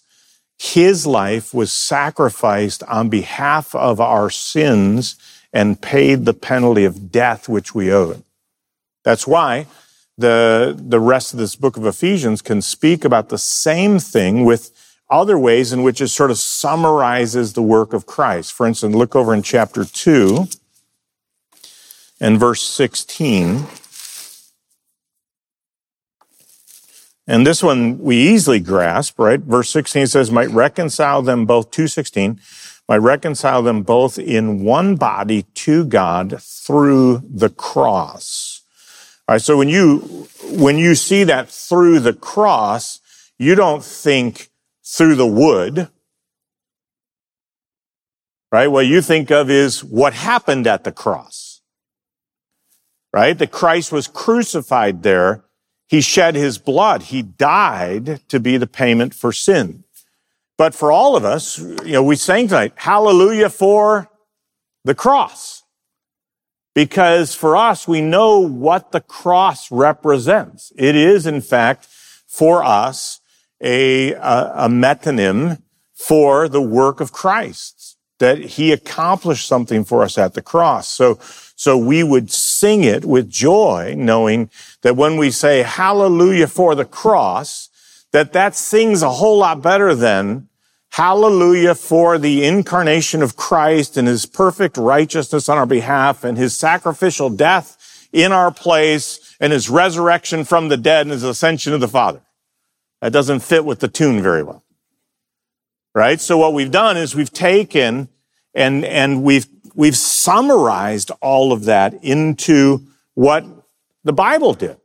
His 0.57 1.05
life 1.05 1.53
was 1.53 1.71
sacrificed 1.71 2.81
on 2.83 3.09
behalf 3.09 3.75
of 3.75 3.99
our 3.99 4.29
sins 4.29 5.17
and 5.51 5.81
paid 5.81 6.25
the 6.25 6.33
penalty 6.33 6.85
of 6.85 7.11
death 7.11 7.49
which 7.49 7.75
we 7.75 7.91
owed. 7.91 8.23
That's 9.03 9.27
why 9.27 9.67
the, 10.17 10.75
the 10.79 10.99
rest 10.99 11.33
of 11.33 11.39
this 11.39 11.55
book 11.55 11.77
of 11.77 11.85
Ephesians 11.85 12.41
can 12.41 12.61
speak 12.61 13.05
about 13.05 13.29
the 13.29 13.37
same 13.37 13.99
thing 13.99 14.45
with 14.45 14.71
other 15.09 15.37
ways 15.37 15.71
in 15.71 15.83
which 15.83 16.01
it 16.01 16.09
sort 16.09 16.31
of 16.31 16.37
summarizes 16.37 17.53
the 17.53 17.61
work 17.61 17.93
of 17.93 18.05
Christ. 18.05 18.53
For 18.53 18.65
instance, 18.65 18.95
look 18.95 19.15
over 19.15 19.33
in 19.33 19.41
chapter 19.41 19.85
2 19.85 20.47
and 22.19 22.39
verse 22.39 22.61
16. 22.61 23.65
And 27.29 27.45
this 27.45 27.61
one 27.61 27.99
we 27.99 28.15
easily 28.15 28.59
grasp, 28.59 29.19
right? 29.19 29.39
Verse 29.39 29.69
16 29.69 30.07
says, 30.07 30.31
might 30.31 30.49
reconcile 30.49 31.21
them 31.21 31.45
both, 31.45 31.71
216, 31.71 32.39
might 32.87 32.97
reconcile 32.97 33.61
them 33.61 33.83
both 33.83 34.17
in 34.17 34.63
one 34.63 34.95
body 34.95 35.43
to 35.55 35.85
God 35.85 36.41
through 36.41 37.21
the 37.29 37.49
cross. 37.49 38.61
All 39.27 39.33
right. 39.33 39.41
So 39.41 39.57
when 39.57 39.67
you, 39.67 40.27
when 40.51 40.77
you 40.77 40.95
see 40.95 41.25
that 41.25 41.49
through 41.49 41.99
the 41.99 42.13
cross, 42.13 43.01
you 43.37 43.55
don't 43.55 43.83
think 43.83 44.49
through 44.95 45.15
the 45.15 45.27
wood, 45.27 45.89
right? 48.51 48.67
What 48.67 48.85
you 48.85 49.01
think 49.01 49.31
of 49.31 49.49
is 49.49 49.83
what 49.83 50.13
happened 50.13 50.67
at 50.67 50.83
the 50.83 50.91
cross, 50.91 51.61
right? 53.13 53.37
That 53.37 53.51
Christ 53.51 53.91
was 53.91 54.07
crucified 54.07 55.03
there 55.03 55.43
he 55.87 56.01
shed 56.01 56.35
his 56.35 56.57
blood. 56.57 57.03
He 57.03 57.21
died 57.21 58.21
to 58.27 58.39
be 58.39 58.57
the 58.57 58.67
payment 58.67 59.13
for 59.13 59.31
sin. 59.31 59.85
But 60.57 60.75
for 60.75 60.91
all 60.91 61.15
of 61.15 61.23
us, 61.23 61.57
you 61.57 61.93
know, 61.93 62.03
we 62.03 62.15
sang 62.15 62.47
tonight, 62.47 62.73
hallelujah 62.75 63.49
for 63.49 64.09
the 64.83 64.95
cross. 64.95 65.63
Because 66.75 67.33
for 67.33 67.55
us, 67.55 67.87
we 67.87 68.01
know 68.01 68.39
what 68.39 68.91
the 68.91 69.01
cross 69.01 69.71
represents. 69.71 70.71
It 70.75 70.95
is, 70.95 71.25
in 71.25 71.41
fact, 71.41 71.85
for 72.27 72.63
us, 72.63 73.21
a, 73.61 74.13
a, 74.13 74.51
a 74.55 74.69
metonym 74.69 75.61
for 75.93 76.47
the 76.47 76.61
work 76.61 76.99
of 76.99 77.11
Christ, 77.11 77.97
that 78.19 78.37
he 78.37 78.71
accomplished 78.71 79.47
something 79.47 79.83
for 79.83 80.03
us 80.03 80.17
at 80.17 80.33
the 80.33 80.41
cross. 80.41 80.87
So, 80.87 81.19
so 81.55 81.77
we 81.77 82.03
would 82.03 82.31
sing 82.31 82.83
it 82.83 83.03
with 83.03 83.29
joy, 83.29 83.95
knowing 83.97 84.49
that 84.81 84.95
when 84.95 85.17
we 85.17 85.31
say 85.31 85.63
hallelujah 85.63 86.47
for 86.47 86.75
the 86.75 86.85
cross, 86.85 87.69
that 88.11 88.33
that 88.33 88.55
sings 88.55 89.01
a 89.01 89.09
whole 89.09 89.39
lot 89.39 89.61
better 89.61 89.95
than 89.95 90.47
hallelujah 90.91 91.75
for 91.75 92.17
the 92.17 92.45
incarnation 92.45 93.21
of 93.21 93.35
Christ 93.35 93.97
and 93.97 94.07
his 94.07 94.25
perfect 94.25 94.77
righteousness 94.77 95.49
on 95.49 95.57
our 95.57 95.65
behalf 95.65 96.23
and 96.23 96.37
his 96.37 96.55
sacrificial 96.55 97.29
death 97.29 98.07
in 98.13 98.31
our 98.31 98.51
place 98.51 99.35
and 99.39 99.51
his 99.51 99.69
resurrection 99.69 100.43
from 100.43 100.69
the 100.69 100.77
dead 100.77 101.01
and 101.01 101.11
his 101.11 101.23
ascension 101.23 101.73
to 101.73 101.77
the 101.77 101.87
Father. 101.87 102.21
That 103.01 103.13
doesn't 103.13 103.39
fit 103.41 103.65
with 103.65 103.79
the 103.79 103.87
tune 103.87 104.21
very 104.21 104.43
well. 104.43 104.63
Right? 105.93 106.19
So 106.19 106.37
what 106.37 106.53
we've 106.53 106.71
done 106.71 106.97
is 106.97 107.15
we've 107.15 107.33
taken 107.33 108.09
and, 108.53 108.85
and 108.85 109.23
we've 109.23 109.47
we've 109.75 109.95
summarized 109.95 111.11
all 111.21 111.53
of 111.53 111.65
that 111.65 112.03
into 112.03 112.87
what 113.13 113.45
the 114.03 114.13
Bible 114.13 114.53
did. 114.53 114.77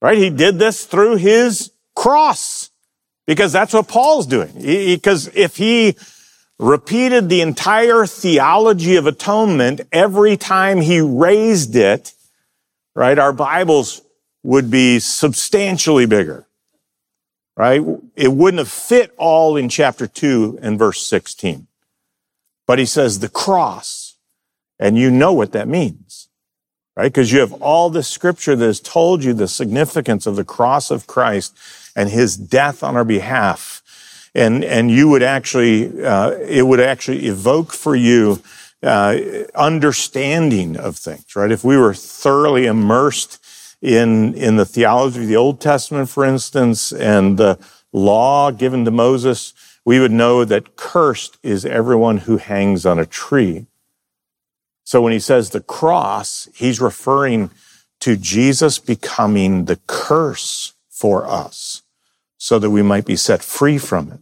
Right? 0.00 0.18
He 0.18 0.30
did 0.30 0.58
this 0.58 0.84
through 0.84 1.16
his 1.16 1.72
cross 1.96 2.70
because 3.26 3.52
that's 3.52 3.72
what 3.72 3.88
Paul's 3.88 4.26
doing. 4.26 4.52
Because 4.60 5.28
if 5.34 5.56
he 5.56 5.96
repeated 6.58 7.28
the 7.28 7.40
entire 7.40 8.06
theology 8.06 8.96
of 8.96 9.06
atonement 9.06 9.80
every 9.92 10.36
time 10.36 10.80
he 10.80 11.00
raised 11.00 11.74
it, 11.74 12.12
right, 12.94 13.18
our 13.18 13.32
Bibles 13.32 14.02
would 14.42 14.70
be 14.70 14.98
substantially 14.98 16.06
bigger. 16.06 16.47
Right? 17.58 17.82
It 18.14 18.28
wouldn't 18.32 18.60
have 18.60 18.70
fit 18.70 19.12
all 19.18 19.56
in 19.56 19.68
chapter 19.68 20.06
2 20.06 20.60
and 20.62 20.78
verse 20.78 21.04
16. 21.04 21.66
But 22.68 22.78
he 22.78 22.86
says 22.86 23.18
the 23.18 23.28
cross. 23.28 24.14
And 24.78 24.96
you 24.96 25.10
know 25.10 25.32
what 25.32 25.50
that 25.52 25.66
means, 25.66 26.28
right? 26.96 27.12
Because 27.12 27.32
you 27.32 27.40
have 27.40 27.52
all 27.54 27.90
the 27.90 28.04
scripture 28.04 28.54
that 28.54 28.64
has 28.64 28.78
told 28.78 29.24
you 29.24 29.32
the 29.32 29.48
significance 29.48 30.24
of 30.24 30.36
the 30.36 30.44
cross 30.44 30.92
of 30.92 31.08
Christ 31.08 31.56
and 31.96 32.08
his 32.08 32.36
death 32.36 32.84
on 32.84 32.96
our 32.96 33.04
behalf. 33.04 33.82
And, 34.36 34.62
and 34.62 34.88
you 34.88 35.08
would 35.08 35.24
actually, 35.24 36.04
uh, 36.04 36.30
it 36.30 36.62
would 36.62 36.78
actually 36.78 37.26
evoke 37.26 37.72
for 37.72 37.96
you 37.96 38.40
uh, 38.84 39.18
understanding 39.56 40.76
of 40.76 40.96
things, 40.96 41.34
right? 41.34 41.50
If 41.50 41.64
we 41.64 41.76
were 41.76 41.94
thoroughly 41.94 42.66
immersed 42.66 43.44
in, 43.80 44.34
in 44.34 44.56
the 44.56 44.66
theology 44.66 45.22
of 45.22 45.28
the 45.28 45.36
Old 45.36 45.60
Testament, 45.60 46.08
for 46.08 46.24
instance, 46.24 46.92
and 46.92 47.38
the 47.38 47.58
law 47.92 48.50
given 48.50 48.84
to 48.84 48.90
Moses, 48.90 49.54
we 49.84 50.00
would 50.00 50.12
know 50.12 50.44
that 50.44 50.76
cursed 50.76 51.38
is 51.42 51.64
everyone 51.64 52.18
who 52.18 52.36
hangs 52.36 52.84
on 52.84 52.98
a 52.98 53.06
tree. 53.06 53.66
So 54.84 55.00
when 55.00 55.12
he 55.12 55.20
says 55.20 55.50
the 55.50 55.60
cross, 55.60 56.48
he's 56.54 56.80
referring 56.80 57.50
to 58.00 58.16
Jesus 58.16 58.78
becoming 58.78 59.64
the 59.64 59.78
curse 59.86 60.74
for 60.88 61.26
us 61.26 61.82
so 62.36 62.58
that 62.58 62.70
we 62.70 62.82
might 62.82 63.04
be 63.04 63.16
set 63.16 63.42
free 63.42 63.78
from 63.78 64.12
it. 64.12 64.20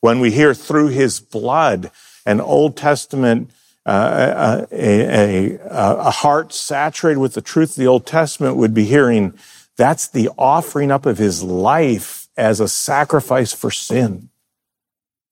When 0.00 0.20
we 0.20 0.30
hear 0.30 0.54
through 0.54 0.88
his 0.88 1.18
blood, 1.18 1.90
an 2.26 2.40
Old 2.40 2.76
Testament, 2.76 3.50
a, 3.86 4.66
a, 4.72 5.58
a 5.70 6.10
heart 6.10 6.52
saturated 6.52 7.20
with 7.20 7.34
the 7.34 7.42
truth 7.42 7.70
of 7.70 7.76
the 7.76 7.86
Old 7.86 8.06
Testament 8.06 8.56
would 8.56 8.74
be 8.74 8.84
hearing 8.84 9.34
that's 9.76 10.08
the 10.08 10.30
offering 10.38 10.90
up 10.90 11.04
of 11.04 11.18
his 11.18 11.42
life 11.42 12.28
as 12.36 12.60
a 12.60 12.68
sacrifice 12.68 13.52
for 13.52 13.70
sin. 13.70 14.28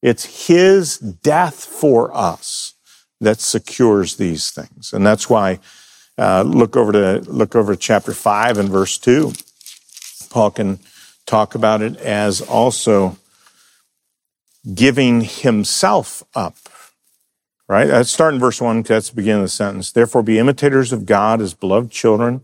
It's 0.03 0.49
his 0.49 0.99
death 0.99 1.65
for 1.65 2.15
us 2.15 2.75
that 3.21 3.41
secures 3.41 4.17
these 4.17 4.51
things. 4.51 4.93
And 4.93 5.07
that's 5.07 5.31
why, 5.31 5.61
uh, 6.19 6.43
look 6.43 6.77
over 6.77 6.93
to, 6.93 7.21
look 7.31 7.55
over 7.55 7.75
to 7.75 7.81
chapter 7.81 8.13
five 8.13 8.59
and 8.59 8.69
verse 8.69 8.99
two. 8.99 9.33
Paul 10.29 10.51
can 10.51 10.81
talk 11.25 11.55
about 11.55 11.83
it 11.83 11.97
as 11.99 12.41
also 12.41 13.17
giving 14.75 15.21
himself 15.21 16.23
up. 16.35 16.57
Right? 17.69 17.89
Uh, 17.89 17.99
Let's 17.99 18.11
start 18.11 18.35
in 18.35 18.41
verse 18.41 18.61
one, 18.61 18.83
that's 18.83 19.11
the 19.11 19.17
beginning 19.17 19.43
of 19.43 19.47
the 19.47 19.51
sentence. 19.51 19.93
Therefore 19.93 20.23
be 20.23 20.39
imitators 20.39 20.93
of 20.93 21.07
God 21.07 21.41
as 21.41 21.55
beloved 21.55 21.91
children. 21.91 22.43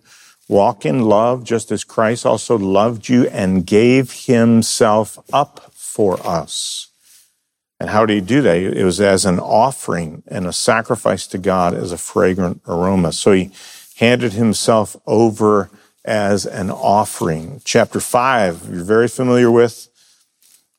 Walk 0.49 0.87
in 0.87 1.03
love 1.03 1.45
just 1.45 1.71
as 1.71 1.85
Christ 1.85 2.25
also 2.25 2.57
loved 2.57 3.09
you 3.09 3.29
and 3.29 3.67
gave 3.67 4.13
himself 4.13 5.19
up 5.33 5.73
for 5.75 6.19
us 6.27 6.89
and 7.81 7.91
how 7.91 8.07
did 8.07 8.15
he 8.15 8.21
do 8.21 8.43
that? 8.43 8.57
It 8.57 8.85
was 8.85 9.01
as 9.01 9.25
an 9.25 9.39
offering 9.39 10.23
and 10.27 10.47
a 10.47 10.53
sacrifice 10.53 11.27
to 11.29 11.39
God 11.39 11.75
as 11.75 11.93
a 11.93 11.99
fragrant 11.99 12.61
aroma. 12.67 13.13
So 13.13 13.33
he 13.33 13.51
handed 13.97 14.33
himself 14.33 14.97
over 15.07 15.71
as 16.05 16.45
an 16.45 16.71
offering. 16.71 17.61
Chapter 17.65 18.01
5, 18.01 18.69
you're 18.71 18.85
very 18.85 19.09
familiar 19.09 19.51
with. 19.51 19.89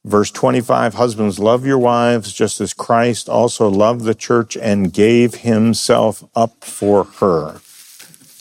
Verse 0.06 0.32
25, 0.32 0.94
husbands, 0.94 1.40
love 1.40 1.66
your 1.66 1.78
wives 1.78 2.32
just 2.32 2.62
as 2.62 2.74
Christ 2.74 3.28
also 3.28 3.70
loved 3.70 4.06
the 4.06 4.16
church 4.16 4.56
and 4.56 4.94
gave 4.94 5.36
himself 5.36 6.24
up 6.36 6.64
for 6.64 7.04
her. 7.04 7.60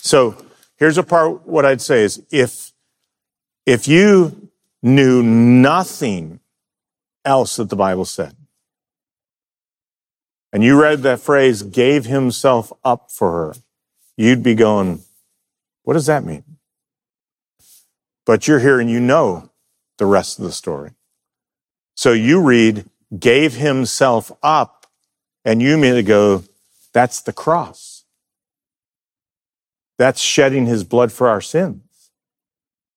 So 0.00 0.36
here's 0.76 0.98
a 0.98 1.02
part, 1.02 1.46
what 1.46 1.64
I'd 1.64 1.80
say 1.80 2.04
is 2.04 2.22
if, 2.30 2.72
if 3.66 3.88
you 3.88 4.50
knew 4.82 5.22
nothing 5.22 6.38
else 7.24 7.56
that 7.56 7.70
the 7.70 7.76
Bible 7.76 8.04
said, 8.04 8.36
and 10.52 10.62
you 10.62 10.80
read 10.80 11.02
that 11.02 11.20
phrase, 11.20 11.62
gave 11.62 12.06
himself 12.06 12.72
up 12.84 13.10
for 13.10 13.32
her, 13.32 13.54
you'd 14.16 14.42
be 14.42 14.54
going, 14.54 15.02
what 15.82 15.94
does 15.94 16.06
that 16.06 16.24
mean? 16.24 16.44
But 18.24 18.46
you're 18.46 18.60
here 18.60 18.78
and 18.78 18.88
you 18.88 19.00
know 19.00 19.50
the 19.98 20.06
rest 20.06 20.38
of 20.38 20.44
the 20.44 20.52
story. 20.52 20.92
So 21.98 22.12
you 22.12 22.40
read, 22.40 22.84
gave 23.18 23.54
himself 23.54 24.30
up, 24.40 24.86
and 25.44 25.60
you 25.60 25.74
immediately 25.74 26.04
go, 26.04 26.44
that's 26.92 27.20
the 27.20 27.32
cross. 27.32 28.04
That's 29.98 30.20
shedding 30.20 30.66
his 30.66 30.84
blood 30.84 31.10
for 31.10 31.28
our 31.28 31.40
sins. 31.40 32.12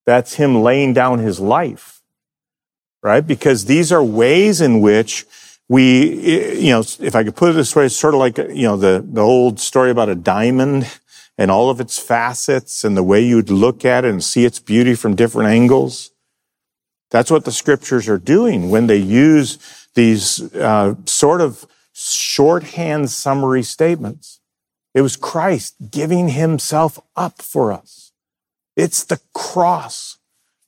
That's 0.06 0.34
him 0.34 0.62
laying 0.62 0.92
down 0.92 1.18
his 1.18 1.40
life, 1.40 2.00
right? 3.02 3.26
Because 3.26 3.64
these 3.64 3.90
are 3.90 4.04
ways 4.04 4.60
in 4.60 4.80
which 4.80 5.26
we, 5.68 6.24
eh, 6.24 6.52
you 6.60 6.70
know, 6.70 6.84
if 7.00 7.16
I 7.16 7.24
could 7.24 7.34
put 7.34 7.50
it 7.50 7.54
this 7.54 7.74
way, 7.74 7.86
it's 7.86 7.96
sort 7.96 8.14
of 8.14 8.20
like, 8.20 8.38
you 8.38 8.68
know, 8.68 8.76
the, 8.76 9.04
the 9.04 9.20
old 9.20 9.58
story 9.58 9.90
about 9.90 10.10
a 10.10 10.14
diamond 10.14 10.88
and 11.36 11.50
all 11.50 11.70
of 11.70 11.80
its 11.80 11.98
facets 11.98 12.84
and 12.84 12.96
the 12.96 13.02
way 13.02 13.20
you'd 13.20 13.50
look 13.50 13.84
at 13.84 14.04
it 14.04 14.12
and 14.12 14.22
see 14.22 14.44
its 14.44 14.60
beauty 14.60 14.94
from 14.94 15.16
different 15.16 15.50
angles. 15.50 16.11
That's 17.12 17.30
what 17.30 17.44
the 17.44 17.52
scriptures 17.52 18.08
are 18.08 18.18
doing 18.18 18.70
when 18.70 18.86
they 18.86 18.96
use 18.96 19.58
these 19.94 20.54
uh, 20.54 20.94
sort 21.04 21.42
of 21.42 21.66
shorthand 21.92 23.10
summary 23.10 23.62
statements. 23.62 24.40
It 24.94 25.02
was 25.02 25.16
Christ 25.16 25.74
giving 25.90 26.30
himself 26.30 26.98
up 27.14 27.42
for 27.42 27.70
us. 27.70 28.12
It's 28.76 29.04
the 29.04 29.20
cross. 29.34 30.16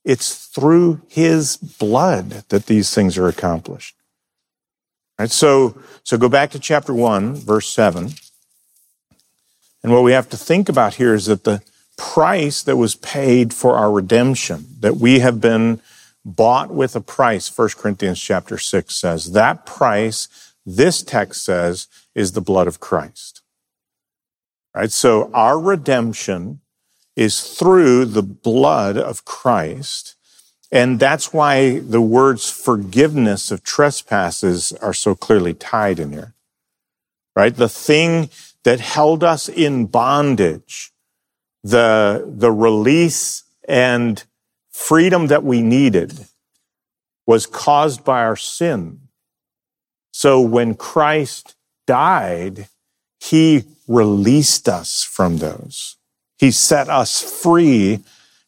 It's 0.05 0.47
through 0.47 1.01
his 1.09 1.57
blood 1.57 2.45
that 2.51 2.67
these 2.67 2.95
things 2.95 3.17
are 3.17 3.27
accomplished. 3.27 3.97
Right? 5.19 5.31
So, 5.31 5.81
so 6.03 6.19
go 6.19 6.29
back 6.29 6.51
to 6.51 6.59
chapter 6.59 6.93
one, 6.93 7.37
verse 7.37 7.69
seven. 7.69 8.11
And 9.83 9.93
what 9.93 10.03
we 10.03 10.13
have 10.13 10.29
to 10.29 10.37
think 10.37 10.69
about 10.69 10.97
here 10.97 11.15
is 11.15 11.25
that 11.25 11.45
the 11.45 11.63
price 11.97 12.63
that 12.63 12.77
was 12.77 12.97
paid 12.97 13.55
for 13.55 13.77
our 13.77 13.91
redemption, 13.91 14.67
that 14.81 14.97
we 14.97 15.21
have 15.21 15.41
been 15.41 15.81
bought 16.25 16.71
with 16.71 16.97
a 16.97 17.01
price, 17.01 17.57
1 17.57 17.71
Corinthians 17.77 18.21
chapter 18.21 18.59
6 18.59 18.95
says, 18.95 19.33
that 19.33 19.67
price, 19.67 20.55
this 20.65 21.03
text 21.03 21.45
says, 21.45 21.87
is 22.15 22.33
the 22.33 22.41
blood 22.41 22.67
of 22.67 22.81
Christ. 22.81 23.43
Right? 24.75 24.91
So 24.91 25.31
our 25.33 25.59
redemption 25.59 26.61
is 27.15 27.43
through 27.43 28.07
the 28.07 28.23
blood 28.23 28.97
of 28.97 29.25
Christ. 29.25 30.17
And 30.73 30.99
that's 30.99 31.33
why 31.33 31.79
the 31.79 32.01
words 32.01 32.51
forgiveness 32.51 33.51
of 33.51 33.63
trespasses 33.63 34.73
are 34.81 34.95
so 34.95 35.15
clearly 35.15 35.55
tied 35.55 36.01
in 36.01 36.13
here. 36.13 36.35
Right? 37.37 37.55
The 37.55 37.69
thing 37.69 38.31
that 38.65 38.81
held 38.81 39.23
us 39.23 39.49
in 39.49 39.87
bondage, 39.87 40.93
the, 41.63 42.25
the 42.27 42.51
release 42.51 43.45
and 43.69 44.25
freedom 44.75 45.29
that 45.29 45.45
we 45.45 45.63
needed 45.63 46.27
was 47.27 47.47
caused 47.47 48.05
by 48.05 48.23
our 48.23 48.37
sin. 48.37 48.99
So 50.13 50.41
when 50.41 50.75
Christ 50.75 51.55
died, 51.87 52.69
he 53.21 53.65
released 53.87 54.69
us 54.69 55.05
from 55.05 55.39
those. 55.39 55.97
He 56.39 56.51
set 56.51 56.89
us 56.89 57.23
free 57.23 58.01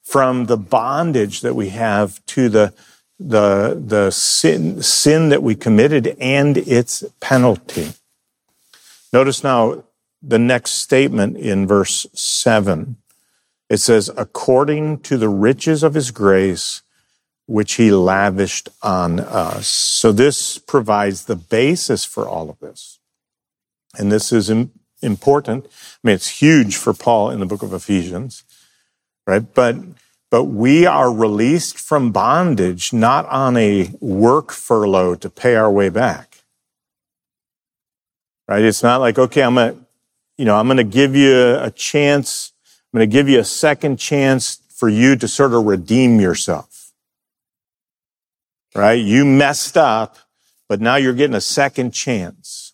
from 0.03 0.47
the 0.47 0.57
bondage 0.57 1.43
that 1.43 1.55
we 1.55 1.69
have 1.69 2.25
to 2.27 2.49
the, 2.49 2.75
the, 3.21 3.81
the 3.87 4.11
sin, 4.11 4.83
sin 4.83 5.29
that 5.29 5.45
we 5.45 5.55
committed 5.55 6.17
and 6.21 6.59
its 6.59 7.05
penalty. 7.21 7.93
Notice 9.13 9.45
now 9.45 9.85
the 10.21 10.41
next 10.41 10.73
statement 10.73 11.37
in 11.37 11.69
verse 11.69 12.05
7. 12.15 12.97
It 13.69 13.79
says, 13.79 14.11
according 14.17 15.01
to 15.01 15.17
the 15.17 15.29
riches 15.29 15.83
of 15.83 15.95
his 15.95 16.11
grace, 16.11 16.83
which 17.47 17.75
he 17.75 17.91
lavished 17.93 18.69
on 18.83 19.21
us. 19.21 19.69
So 19.69 20.13
this 20.13 20.59
provides 20.59 21.25
the 21.25 21.37
basis 21.37 22.05
for 22.05 22.29
all 22.29 22.51
of 22.51 22.59
this. 22.59 22.99
And 23.99 24.11
this 24.11 24.33
is 24.33 24.51
important. 25.03 25.67
I 25.67 25.69
mean, 26.03 26.15
it's 26.15 26.41
huge 26.41 26.77
for 26.77 26.93
Paul 26.93 27.31
in 27.31 27.41
the 27.41 27.47
book 27.47 27.63
of 27.63 27.73
Ephesians, 27.73 28.45
right? 29.27 29.43
But, 29.55 29.77
but 30.31 30.45
we 30.45 30.87
are 30.87 31.13
released 31.13 31.79
from 31.79 32.11
bondage, 32.11 32.93
not 32.93 33.27
on 33.27 33.57
a 33.57 33.91
work 34.01 34.51
furlough 34.51 35.15
to 35.17 35.31
pay 35.31 35.55
our 35.55 35.71
way 35.71 35.89
back. 35.89 36.45
Right? 38.49 38.63
It's 38.63 38.83
not 38.83 39.01
like, 39.01 39.19
okay, 39.19 39.43
I'm 39.43 39.55
going 39.55 39.75
to, 39.75 39.87
you 40.39 40.45
know, 40.45 40.57
I'm 40.57 40.67
going 40.67 40.77
to 40.77 40.85
give 40.85 41.17
you 41.17 41.57
a 41.61 41.71
chance. 41.71 42.53
I'm 42.97 43.01
going 43.01 43.11
to 43.11 43.15
give 43.15 43.29
you 43.29 43.41
a 43.41 43.45
second 43.45 43.99
chance 43.99 44.63
for 44.75 44.89
you 44.89 45.17
to 45.17 45.29
sort 45.29 45.53
of 45.53 45.67
redeem 45.67 46.19
yourself. 46.19 46.93
Right? 48.75 48.95
You 48.95 49.27
messed 49.27 49.77
up, 49.77 50.17
but 50.67 50.81
now 50.81 50.97
you're 50.97 51.13
getting 51.13 51.37
a 51.37 51.43
second 51.43 51.91
chance. 51.91 52.73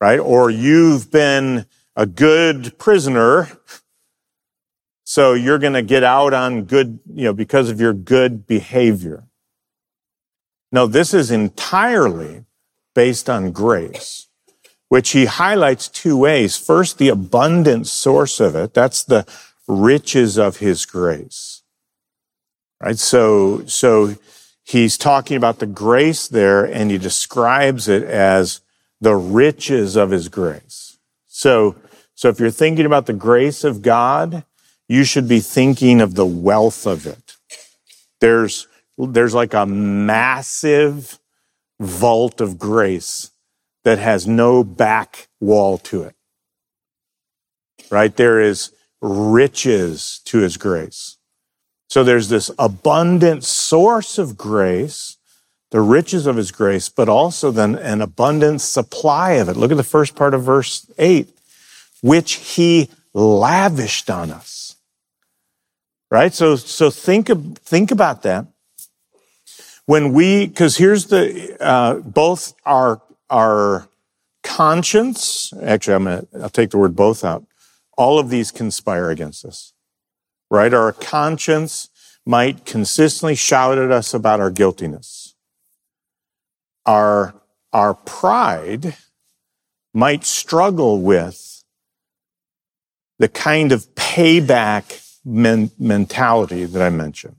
Right? 0.00 0.18
Or 0.18 0.48
you've 0.48 1.10
been 1.10 1.66
a 1.94 2.06
good 2.06 2.78
prisoner. 2.78 3.50
So 5.04 5.34
you're 5.34 5.58
going 5.58 5.74
to 5.74 5.82
get 5.82 6.02
out 6.02 6.32
on 6.32 6.64
good, 6.64 7.00
you 7.12 7.24
know, 7.24 7.34
because 7.34 7.68
of 7.68 7.82
your 7.82 7.92
good 7.92 8.46
behavior. 8.46 9.24
No, 10.72 10.86
this 10.86 11.12
is 11.12 11.30
entirely 11.30 12.46
based 12.94 13.28
on 13.28 13.52
grace 13.52 14.29
which 14.90 15.10
he 15.10 15.26
highlights 15.26 15.86
two 15.86 16.16
ways. 16.16 16.56
First, 16.56 16.98
the 16.98 17.08
abundant 17.08 17.86
source 17.86 18.40
of 18.40 18.56
it. 18.56 18.74
That's 18.74 19.04
the 19.04 19.24
riches 19.68 20.36
of 20.36 20.56
his 20.56 20.84
grace. 20.84 21.62
Right? 22.82 22.98
So, 22.98 23.64
so 23.66 24.16
he's 24.64 24.98
talking 24.98 25.36
about 25.36 25.60
the 25.60 25.66
grace 25.66 26.26
there 26.26 26.64
and 26.64 26.90
he 26.90 26.98
describes 26.98 27.86
it 27.86 28.02
as 28.02 28.62
the 29.00 29.14
riches 29.14 29.94
of 29.94 30.10
his 30.10 30.28
grace. 30.28 30.98
So, 31.28 31.76
so 32.16 32.28
if 32.28 32.40
you're 32.40 32.50
thinking 32.50 32.84
about 32.84 33.06
the 33.06 33.12
grace 33.12 33.62
of 33.62 33.82
God, 33.82 34.42
you 34.88 35.04
should 35.04 35.28
be 35.28 35.38
thinking 35.38 36.00
of 36.00 36.16
the 36.16 36.26
wealth 36.26 36.84
of 36.84 37.06
it. 37.06 37.36
There's, 38.18 38.66
there's 38.98 39.34
like 39.34 39.54
a 39.54 39.66
massive 39.66 41.20
vault 41.78 42.40
of 42.40 42.58
grace 42.58 43.29
that 43.84 43.98
has 43.98 44.26
no 44.26 44.62
back 44.62 45.28
wall 45.40 45.78
to 45.78 46.02
it. 46.02 46.14
Right? 47.90 48.14
There 48.14 48.40
is 48.40 48.72
riches 49.00 50.20
to 50.26 50.38
his 50.38 50.56
grace. 50.56 51.16
So 51.88 52.04
there's 52.04 52.28
this 52.28 52.50
abundant 52.58 53.42
source 53.42 54.18
of 54.18 54.36
grace, 54.36 55.16
the 55.70 55.80
riches 55.80 56.26
of 56.26 56.36
his 56.36 56.52
grace, 56.52 56.88
but 56.88 57.08
also 57.08 57.50
then 57.50 57.74
an 57.74 58.00
abundant 58.00 58.60
supply 58.60 59.32
of 59.32 59.48
it. 59.48 59.56
Look 59.56 59.72
at 59.72 59.76
the 59.76 59.82
first 59.82 60.14
part 60.14 60.34
of 60.34 60.44
verse 60.44 60.86
eight, 60.98 61.36
which 62.00 62.34
he 62.34 62.90
lavished 63.12 64.08
on 64.08 64.30
us. 64.30 64.76
Right? 66.10 66.34
So, 66.34 66.56
so 66.56 66.90
think, 66.90 67.28
think 67.58 67.90
about 67.90 68.22
that. 68.22 68.46
When 69.86 70.12
we, 70.12 70.48
cause 70.48 70.76
here's 70.76 71.06
the, 71.06 71.56
uh, 71.60 71.94
both 71.94 72.54
our 72.64 73.00
our 73.30 73.88
conscience, 74.42 75.52
actually, 75.62 75.94
I'm 75.94 76.04
to, 76.04 76.26
I'll 76.42 76.50
take 76.50 76.70
the 76.70 76.78
word 76.78 76.96
both 76.96 77.24
out. 77.24 77.44
All 77.96 78.18
of 78.18 78.30
these 78.30 78.50
conspire 78.50 79.10
against 79.10 79.44
us, 79.44 79.72
right? 80.50 80.72
Our 80.72 80.92
conscience 80.92 81.88
might 82.26 82.64
consistently 82.64 83.34
shout 83.34 83.78
at 83.78 83.90
us 83.90 84.12
about 84.14 84.40
our 84.40 84.50
guiltiness. 84.50 85.34
Our, 86.86 87.34
our 87.72 87.94
pride 87.94 88.96
might 89.92 90.24
struggle 90.24 91.00
with 91.00 91.64
the 93.18 93.28
kind 93.28 93.72
of 93.72 93.94
payback 93.94 95.06
men- 95.24 95.70
mentality 95.78 96.64
that 96.64 96.82
I 96.82 96.90
mentioned. 96.90 97.36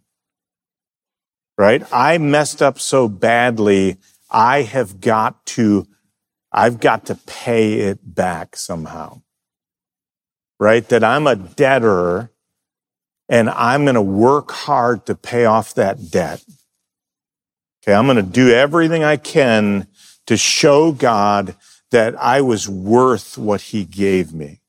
Right? 1.57 1.83
I 1.91 2.17
messed 2.17 2.61
up 2.61 2.79
so 2.79 3.07
badly 3.07 3.97
I 4.31 4.61
have 4.61 5.01
got 5.01 5.45
to, 5.47 5.85
I've 6.51 6.79
got 6.79 7.05
to 7.07 7.15
pay 7.15 7.73
it 7.73 7.99
back 8.03 8.55
somehow. 8.55 9.21
Right? 10.59 10.87
That 10.89 11.03
I'm 11.03 11.27
a 11.27 11.35
debtor 11.35 12.31
and 13.27 13.49
I'm 13.49 13.83
going 13.83 13.95
to 13.95 14.01
work 14.01 14.51
hard 14.51 15.05
to 15.07 15.15
pay 15.15 15.45
off 15.45 15.73
that 15.75 16.11
debt. 16.11 16.43
Okay. 17.81 17.93
I'm 17.93 18.05
going 18.05 18.17
to 18.17 18.23
do 18.23 18.51
everything 18.51 19.03
I 19.03 19.17
can 19.17 19.87
to 20.27 20.37
show 20.37 20.91
God 20.91 21.55
that 21.91 22.15
I 22.21 22.41
was 22.41 22.69
worth 22.69 23.37
what 23.37 23.61
he 23.61 23.85
gave 23.85 24.33
me. 24.33 24.61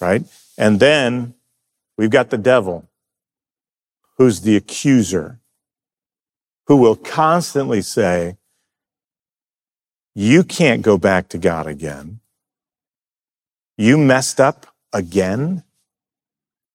Right? 0.00 0.24
And 0.56 0.80
then 0.80 1.34
we've 1.98 2.10
got 2.10 2.30
the 2.30 2.38
devil 2.38 2.88
who's 4.16 4.42
the 4.42 4.56
accuser 4.56 5.40
who 6.66 6.76
will 6.76 6.96
constantly 6.96 7.82
say, 7.82 8.36
you 10.14 10.44
can't 10.44 10.82
go 10.82 10.96
back 10.96 11.28
to 11.28 11.38
God 11.38 11.66
again. 11.66 12.20
You 13.76 13.98
messed 13.98 14.40
up 14.40 14.66
again. 14.92 15.64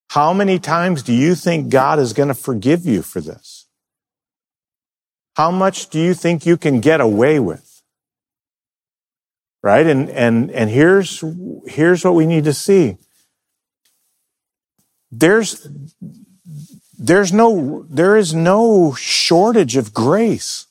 How 0.09 0.33
many 0.33 0.59
times 0.59 1.03
do 1.03 1.13
you 1.13 1.35
think 1.35 1.69
God 1.69 1.99
is 1.99 2.13
going 2.13 2.27
to 2.27 2.33
forgive 2.33 2.85
you 2.85 3.01
for 3.01 3.21
this? 3.21 3.67
How 5.35 5.51
much 5.51 5.89
do 5.89 5.99
you 5.99 6.13
think 6.13 6.45
you 6.45 6.57
can 6.57 6.81
get 6.81 6.99
away 6.99 7.39
with? 7.39 7.81
Right? 9.63 9.87
And, 9.87 10.09
and, 10.09 10.51
and 10.51 10.69
here's, 10.69 11.23
here's 11.65 12.03
what 12.03 12.15
we 12.15 12.25
need 12.25 12.43
to 12.43 12.53
see. 12.53 12.97
there's 15.11 15.67
there's 16.99 17.31
no 17.31 17.85
there 17.89 18.17
is 18.17 18.33
no 18.33 18.93
shortage 18.93 19.77
of 19.77 19.93
grace. 19.93 20.67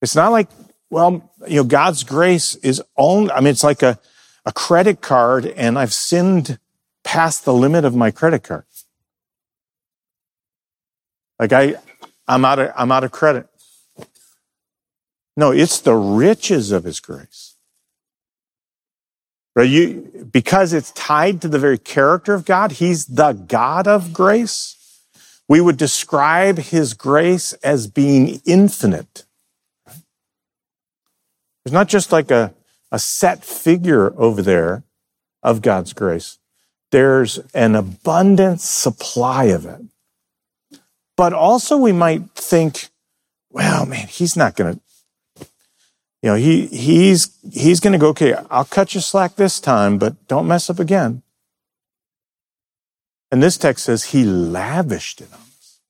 It's 0.00 0.14
not 0.14 0.30
like, 0.30 0.48
well, 0.90 1.32
you 1.48 1.56
know, 1.56 1.64
God's 1.64 2.04
grace 2.04 2.54
is 2.56 2.80
only, 2.96 3.32
I 3.32 3.40
mean, 3.40 3.48
it's 3.48 3.64
like 3.64 3.82
a, 3.82 3.98
a 4.46 4.52
credit 4.52 5.00
card 5.00 5.44
and 5.44 5.76
I've 5.76 5.92
sinned 5.92 6.58
past 7.02 7.44
the 7.44 7.52
limit 7.52 7.84
of 7.84 7.96
my 7.96 8.12
credit 8.12 8.44
card. 8.44 8.64
Like 11.38 11.52
I, 11.52 11.74
I'm 12.28 12.44
out 12.44 12.60
of, 12.60 12.72
I'm 12.76 12.92
out 12.92 13.02
of 13.04 13.10
credit. 13.10 13.48
No, 15.36 15.50
it's 15.50 15.80
the 15.80 15.94
riches 15.94 16.70
of 16.70 16.84
his 16.84 17.00
grace. 17.00 17.54
Right? 19.58 19.68
You, 19.68 20.28
because 20.30 20.72
it's 20.72 20.92
tied 20.92 21.42
to 21.42 21.48
the 21.48 21.58
very 21.58 21.78
character 21.78 22.32
of 22.32 22.44
God, 22.44 22.70
he's 22.70 23.06
the 23.06 23.32
God 23.32 23.88
of 23.88 24.12
grace. 24.12 25.02
We 25.48 25.60
would 25.60 25.76
describe 25.76 26.58
his 26.58 26.94
grace 26.94 27.54
as 27.54 27.88
being 27.88 28.40
infinite. 28.44 29.24
There's 31.64 31.72
not 31.72 31.88
just 31.88 32.12
like 32.12 32.30
a, 32.30 32.54
a 32.92 33.00
set 33.00 33.42
figure 33.42 34.14
over 34.16 34.42
there 34.42 34.84
of 35.42 35.60
God's 35.60 35.92
grace. 35.92 36.38
There's 36.92 37.38
an 37.52 37.74
abundant 37.74 38.60
supply 38.60 39.46
of 39.46 39.66
it. 39.66 39.80
But 41.16 41.32
also 41.32 41.76
we 41.76 41.90
might 41.90 42.30
think, 42.36 42.90
well, 43.50 43.86
man, 43.86 44.06
he's 44.06 44.36
not 44.36 44.54
going 44.54 44.76
to, 44.76 44.80
you 46.22 46.30
know, 46.30 46.36
he, 46.36 46.66
he's, 46.66 47.36
he's 47.52 47.80
going 47.80 47.92
to 47.92 47.98
go, 47.98 48.08
okay, 48.08 48.34
I'll 48.50 48.64
cut 48.64 48.94
you 48.94 49.00
slack 49.00 49.36
this 49.36 49.60
time, 49.60 49.98
but 49.98 50.26
don't 50.26 50.48
mess 50.48 50.68
up 50.68 50.80
again. 50.80 51.22
And 53.30 53.42
this 53.42 53.56
text 53.56 53.84
says 53.84 54.04
he 54.04 54.24
lavished 54.24 55.20
it 55.20 55.28
on 55.32 55.38
us. 55.38 55.80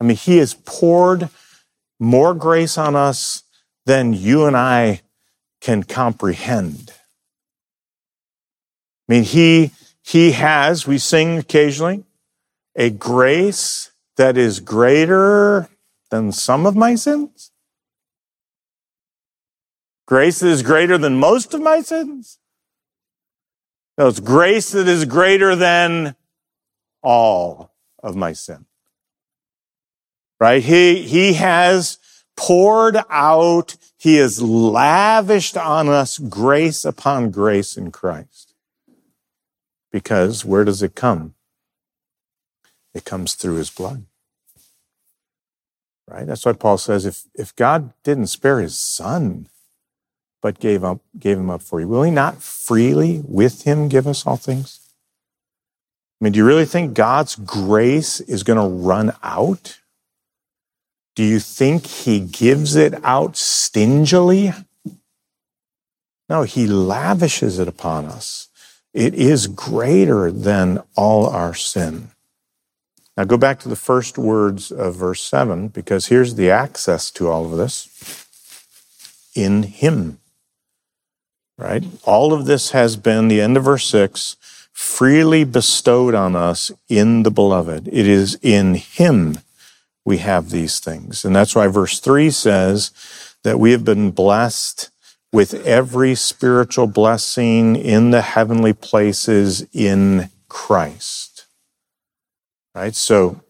I 0.00 0.04
mean, 0.04 0.16
he 0.16 0.36
has 0.38 0.54
poured 0.54 1.30
more 1.98 2.34
grace 2.34 2.78
on 2.78 2.94
us 2.94 3.42
than 3.86 4.12
you 4.12 4.44
and 4.44 4.56
I 4.56 5.00
can 5.60 5.82
comprehend. 5.82 6.92
I 9.08 9.12
mean, 9.12 9.22
he, 9.22 9.72
he 10.02 10.32
has, 10.32 10.86
we 10.86 10.98
sing 10.98 11.38
occasionally, 11.38 12.04
a 12.76 12.90
grace 12.90 13.90
that 14.16 14.36
is 14.36 14.60
greater 14.60 15.68
than 16.10 16.30
some 16.30 16.66
of 16.66 16.76
my 16.76 16.94
sins. 16.94 17.50
Grace 20.06 20.38
that 20.40 20.48
is 20.48 20.62
greater 20.62 20.96
than 20.96 21.18
most 21.18 21.52
of 21.52 21.60
my 21.60 21.80
sins. 21.80 22.38
No, 23.98 24.08
it's 24.08 24.20
grace 24.20 24.70
that 24.72 24.86
is 24.86 25.04
greater 25.04 25.56
than 25.56 26.14
all 27.02 27.72
of 28.02 28.14
my 28.14 28.32
sin. 28.32 28.66
Right? 30.38 30.62
He, 30.62 31.02
he 31.02 31.34
has 31.34 31.98
poured 32.36 32.98
out, 33.08 33.76
he 33.96 34.16
has 34.16 34.40
lavished 34.40 35.56
on 35.56 35.88
us 35.88 36.18
grace 36.18 36.84
upon 36.84 37.30
grace 37.30 37.76
in 37.76 37.90
Christ. 37.90 38.54
Because 39.90 40.44
where 40.44 40.64
does 40.64 40.82
it 40.82 40.94
come? 40.94 41.34
It 42.94 43.04
comes 43.04 43.34
through 43.34 43.56
his 43.56 43.70
blood. 43.70 44.04
Right? 46.06 46.26
That's 46.26 46.44
why 46.44 46.52
Paul 46.52 46.78
says 46.78 47.06
if, 47.06 47.24
if 47.34 47.56
God 47.56 47.92
didn't 48.04 48.28
spare 48.28 48.60
his 48.60 48.78
son, 48.78 49.48
but 50.42 50.60
gave 50.60 50.84
up 50.84 51.00
gave 51.18 51.38
him 51.38 51.50
up 51.50 51.62
for 51.62 51.80
you, 51.80 51.88
will 51.88 52.02
he 52.02 52.10
not 52.10 52.42
freely 52.42 53.22
with 53.26 53.62
him 53.62 53.88
give 53.88 54.06
us 54.06 54.26
all 54.26 54.36
things? 54.36 54.80
I 56.20 56.24
mean, 56.24 56.32
do 56.32 56.38
you 56.38 56.46
really 56.46 56.64
think 56.64 56.94
God's 56.94 57.36
grace 57.36 58.20
is 58.20 58.42
going 58.42 58.58
to 58.58 58.76
run 58.84 59.12
out? 59.22 59.80
Do 61.14 61.22
you 61.22 61.40
think 61.40 61.86
he 61.86 62.20
gives 62.20 62.74
it 62.76 62.94
out 63.04 63.36
stingily? 63.36 64.52
No, 66.28 66.42
he 66.42 66.66
lavishes 66.66 67.58
it 67.58 67.68
upon 67.68 68.06
us. 68.06 68.48
It 68.92 69.14
is 69.14 69.46
greater 69.46 70.30
than 70.30 70.82
all 70.96 71.26
our 71.26 71.54
sin. 71.54 72.08
Now 73.16 73.24
go 73.24 73.36
back 73.36 73.60
to 73.60 73.68
the 73.68 73.76
first 73.76 74.18
words 74.18 74.70
of 74.70 74.96
verse 74.96 75.22
7, 75.22 75.68
because 75.68 76.06
here's 76.06 76.34
the 76.34 76.50
access 76.50 77.10
to 77.12 77.28
all 77.28 77.44
of 77.44 77.58
this. 77.58 78.26
In 79.34 79.64
him. 79.64 80.18
Right? 81.58 81.84
All 82.04 82.32
of 82.32 82.46
this 82.46 82.70
has 82.72 82.96
been, 82.96 83.28
the 83.28 83.40
end 83.40 83.56
of 83.56 83.64
verse 83.64 83.86
6, 83.86 84.36
freely 84.72 85.44
bestowed 85.44 86.14
on 86.14 86.36
us 86.36 86.70
in 86.88 87.22
the 87.22 87.30
beloved. 87.30 87.88
It 87.88 88.06
is 88.06 88.38
in 88.42 88.74
him 88.74 89.38
we 90.04 90.18
have 90.18 90.50
these 90.50 90.78
things. 90.78 91.24
And 91.24 91.34
that's 91.34 91.54
why 91.54 91.66
verse 91.66 91.98
3 91.98 92.30
says 92.30 92.92
that 93.42 93.58
we 93.58 93.72
have 93.72 93.84
been 93.84 94.12
blessed 94.12 94.90
with 95.32 95.66
every 95.66 96.14
spiritual 96.14 96.86
blessing 96.86 97.74
in 97.74 98.10
the 98.10 98.22
heavenly 98.22 98.72
places 98.72 99.66
in 99.72 100.30
Christ. 100.48 101.46
Right? 102.74 102.94
So, 102.94 103.40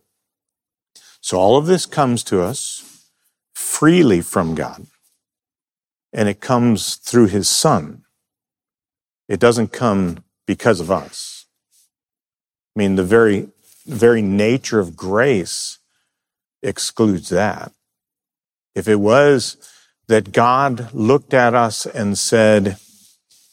so 1.21 1.39
all 1.39 1.57
of 1.59 1.67
this 1.67 1.87
comes 1.87 2.23
to 2.25 2.41
us 2.41 3.03
freely 3.55 4.23
from 4.23 4.55
God. 4.55 4.87
And 6.13 6.29
it 6.29 6.41
comes 6.41 6.97
through 6.97 7.27
his 7.27 7.49
son. 7.49 8.05
It 9.29 9.41
doesn't 9.41 9.73
come 9.73 10.25
because 10.47 10.81
of 10.81 10.91
us. 10.91 11.47
I 12.75 12.79
mean, 12.79 12.97
the 12.97 13.05
very, 13.05 13.49
very 13.87 14.23
nature 14.23 14.79
of 14.79 14.97
grace 14.97 15.79
excludes 16.63 17.29
that. 17.31 17.73
If 18.75 18.89
it 18.89 18.97
was 18.97 19.57
that 20.09 20.33
God 20.33 20.93
looked 20.93 21.35
at 21.35 21.55
us 21.55 21.87
and 21.87 22.17
said, 22.17 22.79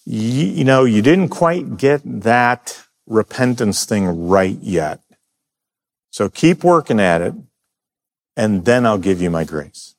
you 0.06 0.64
know, 0.64 0.84
you 0.84 1.02
didn't 1.02 1.30
quite 1.30 1.78
get 1.78 2.02
that 2.04 2.84
repentance 3.08 3.86
thing 3.86 4.28
right 4.28 4.58
yet. 4.62 5.00
So 6.12 6.30
keep 6.30 6.64
working 6.64 7.00
at 7.00 7.22
it 7.22 7.34
and 8.36 8.66
then 8.66 8.86
I'll 8.86 8.98
give 8.98 9.22
you 9.22 9.30
my 9.30 9.44
grace. 9.44 9.93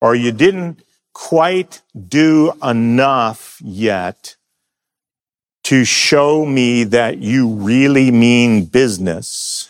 Or 0.00 0.14
you 0.14 0.32
didn't 0.32 0.82
quite 1.12 1.82
do 2.08 2.52
enough 2.62 3.60
yet 3.62 4.36
to 5.64 5.84
show 5.84 6.46
me 6.46 6.84
that 6.84 7.18
you 7.18 7.48
really 7.48 8.10
mean 8.10 8.64
business. 8.64 9.68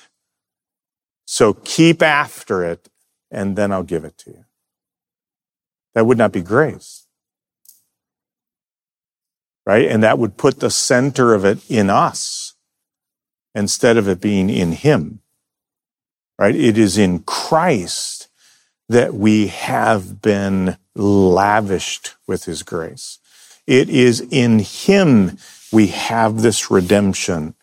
So 1.25 1.55
keep 1.55 2.03
after 2.03 2.65
it, 2.65 2.89
and 3.31 3.57
then 3.57 3.73
I'll 3.73 3.83
give 3.83 4.05
it 4.05 4.19
to 4.19 4.31
you. 4.31 4.45
That 5.95 6.07
would 6.07 6.19
not 6.19 6.33
be 6.33 6.43
grace. 6.43 7.07
Right? 9.67 9.89
And 9.89 10.03
that 10.03 10.19
would 10.19 10.37
put 10.37 10.61
the 10.61 10.71
center 10.71 11.35
of 11.35 11.45
it 11.45 11.59
in 11.71 11.91
us 11.91 12.55
instead 13.55 13.97
of 13.97 14.09
it 14.09 14.21
being 14.21 14.51
in 14.51 14.73
Him. 14.73 15.21
Right? 16.39 16.55
It 16.55 16.79
is 16.79 16.97
in 16.97 17.21
Christ 17.21 18.18
that 18.89 19.15
we 19.15 19.49
have 19.49 20.23
been 20.23 20.77
lavished 20.95 22.15
with 22.27 22.45
His 22.45 22.63
grace. 22.63 23.19
It 23.67 23.89
is 23.89 24.21
in 24.21 24.61
Him 24.61 25.39
we 25.71 25.89
have 25.89 26.41
this 26.41 26.71
redemption, 26.71 27.55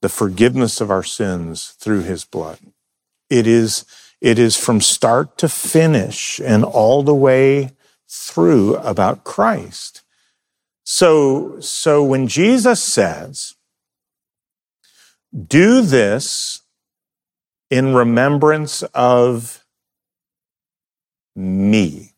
the 0.00 0.08
forgiveness 0.08 0.80
of 0.80 0.90
our 0.90 1.02
sins 1.02 1.70
through 1.78 2.02
His 2.02 2.24
blood. 2.24 2.58
It 3.28 3.46
is, 3.46 3.84
it 4.20 4.38
is 4.38 4.56
from 4.56 4.80
start 4.80 5.36
to 5.38 5.48
finish 5.48 6.40
and 6.40 6.64
all 6.64 7.02
the 7.02 7.14
way 7.14 7.72
through 8.08 8.76
about 8.76 9.24
Christ. 9.24 10.02
So, 10.84 11.58
so 11.60 12.04
when 12.04 12.28
Jesus 12.28 12.82
says, 12.82 13.54
do 15.46 15.80
this 15.80 16.60
in 17.70 17.94
remembrance 17.94 18.82
of 18.94 19.61
me, 21.34 22.12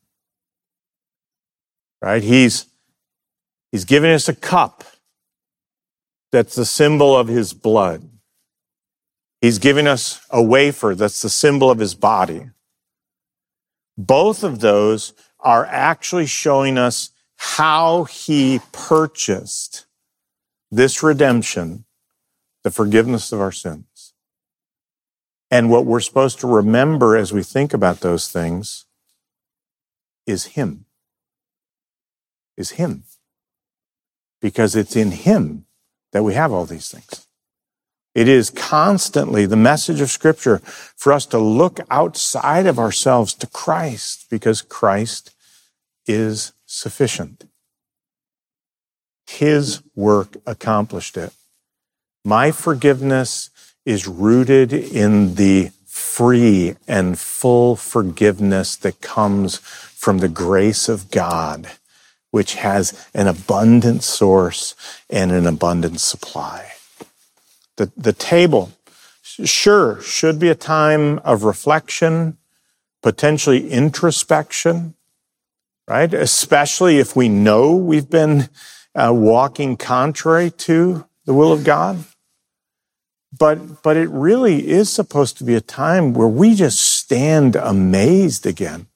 right? 2.03 2.23
He's, 2.23 2.67
he's 3.71 3.85
giving 3.85 4.11
us 4.11 4.29
a 4.29 4.35
cup 4.35 4.85
that's 6.33 6.55
the 6.55 6.65
symbol 6.65 7.17
of 7.17 7.29
his 7.29 7.53
blood. 7.53 8.09
He's 9.41 9.59
giving 9.59 9.87
us 9.87 10.21
a 10.31 10.43
wafer 10.43 10.95
that's 10.95 11.23
the 11.23 11.29
symbol 11.29 11.71
of 11.71 11.79
his 11.79 11.95
body. 11.95 12.51
Both 13.97 14.43
of 14.43 14.61
those 14.61 15.13
are 15.39 15.67
actually 15.67 16.27
showing 16.27 16.79
us 16.79 17.11
how 17.37 18.05
he 18.05 18.61
purchased 18.73 19.87
this 20.71 21.03
redemption, 21.03 21.85
the 22.63 22.71
forgiveness 22.71 23.33
of 23.33 23.41
our 23.41 23.53
sins. 23.53 24.15
And 25.51 25.71
what 25.71 25.85
we're 25.85 26.01
supposed 26.01 26.41
to 26.41 26.47
remember 26.47 27.17
as 27.17 27.33
we 27.33 27.43
think 27.43 27.73
about 27.73 28.01
those 28.01 28.29
things 28.29 28.87
is 30.27 30.45
him. 30.47 30.87
Is 32.57 32.73
him. 32.73 33.05
because 34.41 34.77
it's 34.77 34.95
in 34.95 35.11
Him 35.11 35.65
that 36.13 36.23
we 36.23 36.35
have 36.35 36.53
all 36.53 36.67
these 36.67 36.91
things. 36.91 37.27
It 38.15 38.29
is 38.29 38.51
constantly 38.51 39.47
the 39.47 39.57
message 39.57 40.03
of 40.03 40.11
Scripture 40.11 40.59
for 40.59 41.15
us 41.15 41.25
to 41.27 41.39
look 41.39 41.81
outside 41.91 42.67
of 42.67 42.79
ourselves 42.79 43.33
to 43.35 43.47
Christ 43.47 44.27
because 44.31 44.61
Christ 44.61 45.31
is 46.07 46.53
sufficient. 46.67 47.47
His 49.27 49.83
work 49.97 50.37
accomplished 50.47 51.17
it. 51.17 51.33
My 52.23 52.51
forgiveness 52.51 53.49
is 53.87 54.07
rooted 54.07 54.75
in 54.75 55.37
the 55.37 55.71
free 56.05 56.77
and 56.87 57.19
full 57.19 57.75
forgiveness 57.75 58.77
that 58.77 59.01
comes 59.01 59.57
from 59.57 60.19
the 60.19 60.29
grace 60.29 60.89
of 60.89 61.11
God, 61.11 61.69
which 62.31 62.55
has 62.55 63.09
an 63.15 63.27
abundant 63.27 64.05
source 64.05 64.77
and 65.11 65.33
an 65.33 65.47
abundant 65.47 65.99
supply. 65.99 66.73
The, 67.77 67.91
the 67.97 68.13
table, 68.13 68.71
sure, 69.23 70.01
should 70.03 70.39
be 70.39 70.51
a 70.51 70.55
time 70.55 71.19
of 71.21 71.43
reflection, 71.43 72.37
potentially 73.03 73.69
introspection, 73.71 74.95
right? 75.89 76.15
Especially 76.15 76.99
if 76.99 77.17
we 77.17 77.29
know 77.29 77.75
we've 77.75 78.11
been 78.11 78.51
uh, 78.95 79.13
walking 79.13 79.77
contrary 79.77 80.51
to 80.51 81.07
the 81.25 81.35
will 81.35 81.53
of 81.53 81.65
God. 81.65 82.05
But, 83.37 83.83
but 83.83 83.97
it 83.97 84.09
really 84.11 84.69
is 84.69 84.91
supposed 84.91 85.39
to 85.39 85.45
be 85.45 85.55
a 85.55 85.61
time 85.61 86.15
where 86.15 86.29
we 86.29 86.55
just 86.55 86.81
stand 86.81 87.57
amazed 87.57 88.47
again 88.47 88.87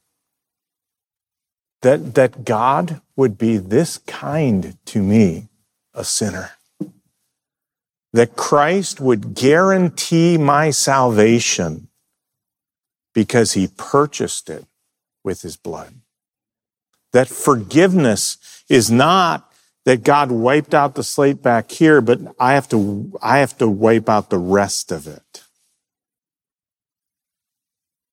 that, 1.82 2.14
that 2.14 2.44
God 2.44 3.00
would 3.16 3.38
be 3.38 3.56
this 3.56 3.98
kind 3.98 4.76
to 4.86 5.02
me, 5.02 5.48
a 5.94 6.04
sinner. 6.04 6.50
That 8.12 8.36
Christ 8.36 9.00
would 9.00 9.34
guarantee 9.34 10.38
my 10.38 10.70
salvation 10.70 11.88
because 13.14 13.52
he 13.52 13.68
purchased 13.76 14.48
it 14.50 14.64
with 15.24 15.42
his 15.42 15.56
blood. 15.56 15.94
That 17.12 17.28
forgiveness 17.28 18.64
is 18.68 18.90
not 18.90 19.47
that 19.88 20.04
God 20.04 20.30
wiped 20.30 20.74
out 20.74 20.96
the 20.96 21.02
slate 21.02 21.40
back 21.40 21.70
here, 21.70 22.02
but 22.02 22.20
I 22.38 22.52
have 22.52 22.68
to, 22.68 23.10
I 23.22 23.38
have 23.38 23.56
to 23.56 23.66
wipe 23.66 24.06
out 24.06 24.28
the 24.28 24.36
rest 24.36 24.92
of 24.92 25.06
it. 25.06 25.44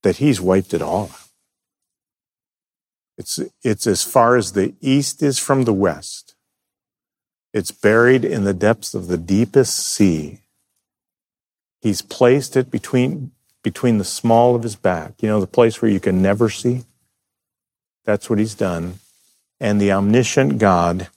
That 0.02 0.16
He's 0.16 0.40
wiped 0.40 0.74
it 0.74 0.82
all 0.82 1.12
out. 1.12 1.20
It's, 3.18 3.42
it's 3.62 3.88
as 3.88 4.04
far 4.04 4.38
as 4.38 4.54
the 4.54 4.74
east 4.80 5.22
is 5.22 5.38
from 5.38 5.66
the 5.66 5.74
west. 5.74 6.36
It's 7.54 7.72
buried 7.72 8.24
in 8.24 8.46
the 8.46 8.54
depths 8.54 8.94
of 8.94 9.08
the 9.08 9.18
deepest 9.18 9.78
sea. 9.78 10.40
He's 11.82 12.02
placed 12.02 12.56
it 12.56 12.72
between, 12.72 13.32
between 13.64 13.98
the 13.98 14.06
small 14.06 14.56
of 14.56 14.64
his 14.64 14.78
back, 14.78 15.22
you 15.22 15.28
know, 15.28 15.42
the 15.42 15.46
place 15.46 15.82
where 15.82 15.92
you 15.92 16.00
can 16.00 16.22
never 16.22 16.50
see. 16.50 16.86
That's 18.06 18.30
what 18.30 18.40
he's 18.40 18.56
done. 18.56 19.00
And 19.60 19.82
the 19.82 19.92
omniscient 19.92 20.58
God 20.58 21.10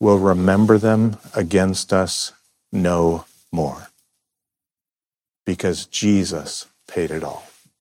will 0.00 0.18
remember 0.18 0.78
them 0.78 1.18
against 1.34 1.92
us 1.92 2.32
no 2.72 3.26
more. 3.52 3.88
Because 5.46 5.86
Jesus 5.86 6.66
paid 6.88 7.10
it 7.10 7.22
all. 7.22 7.49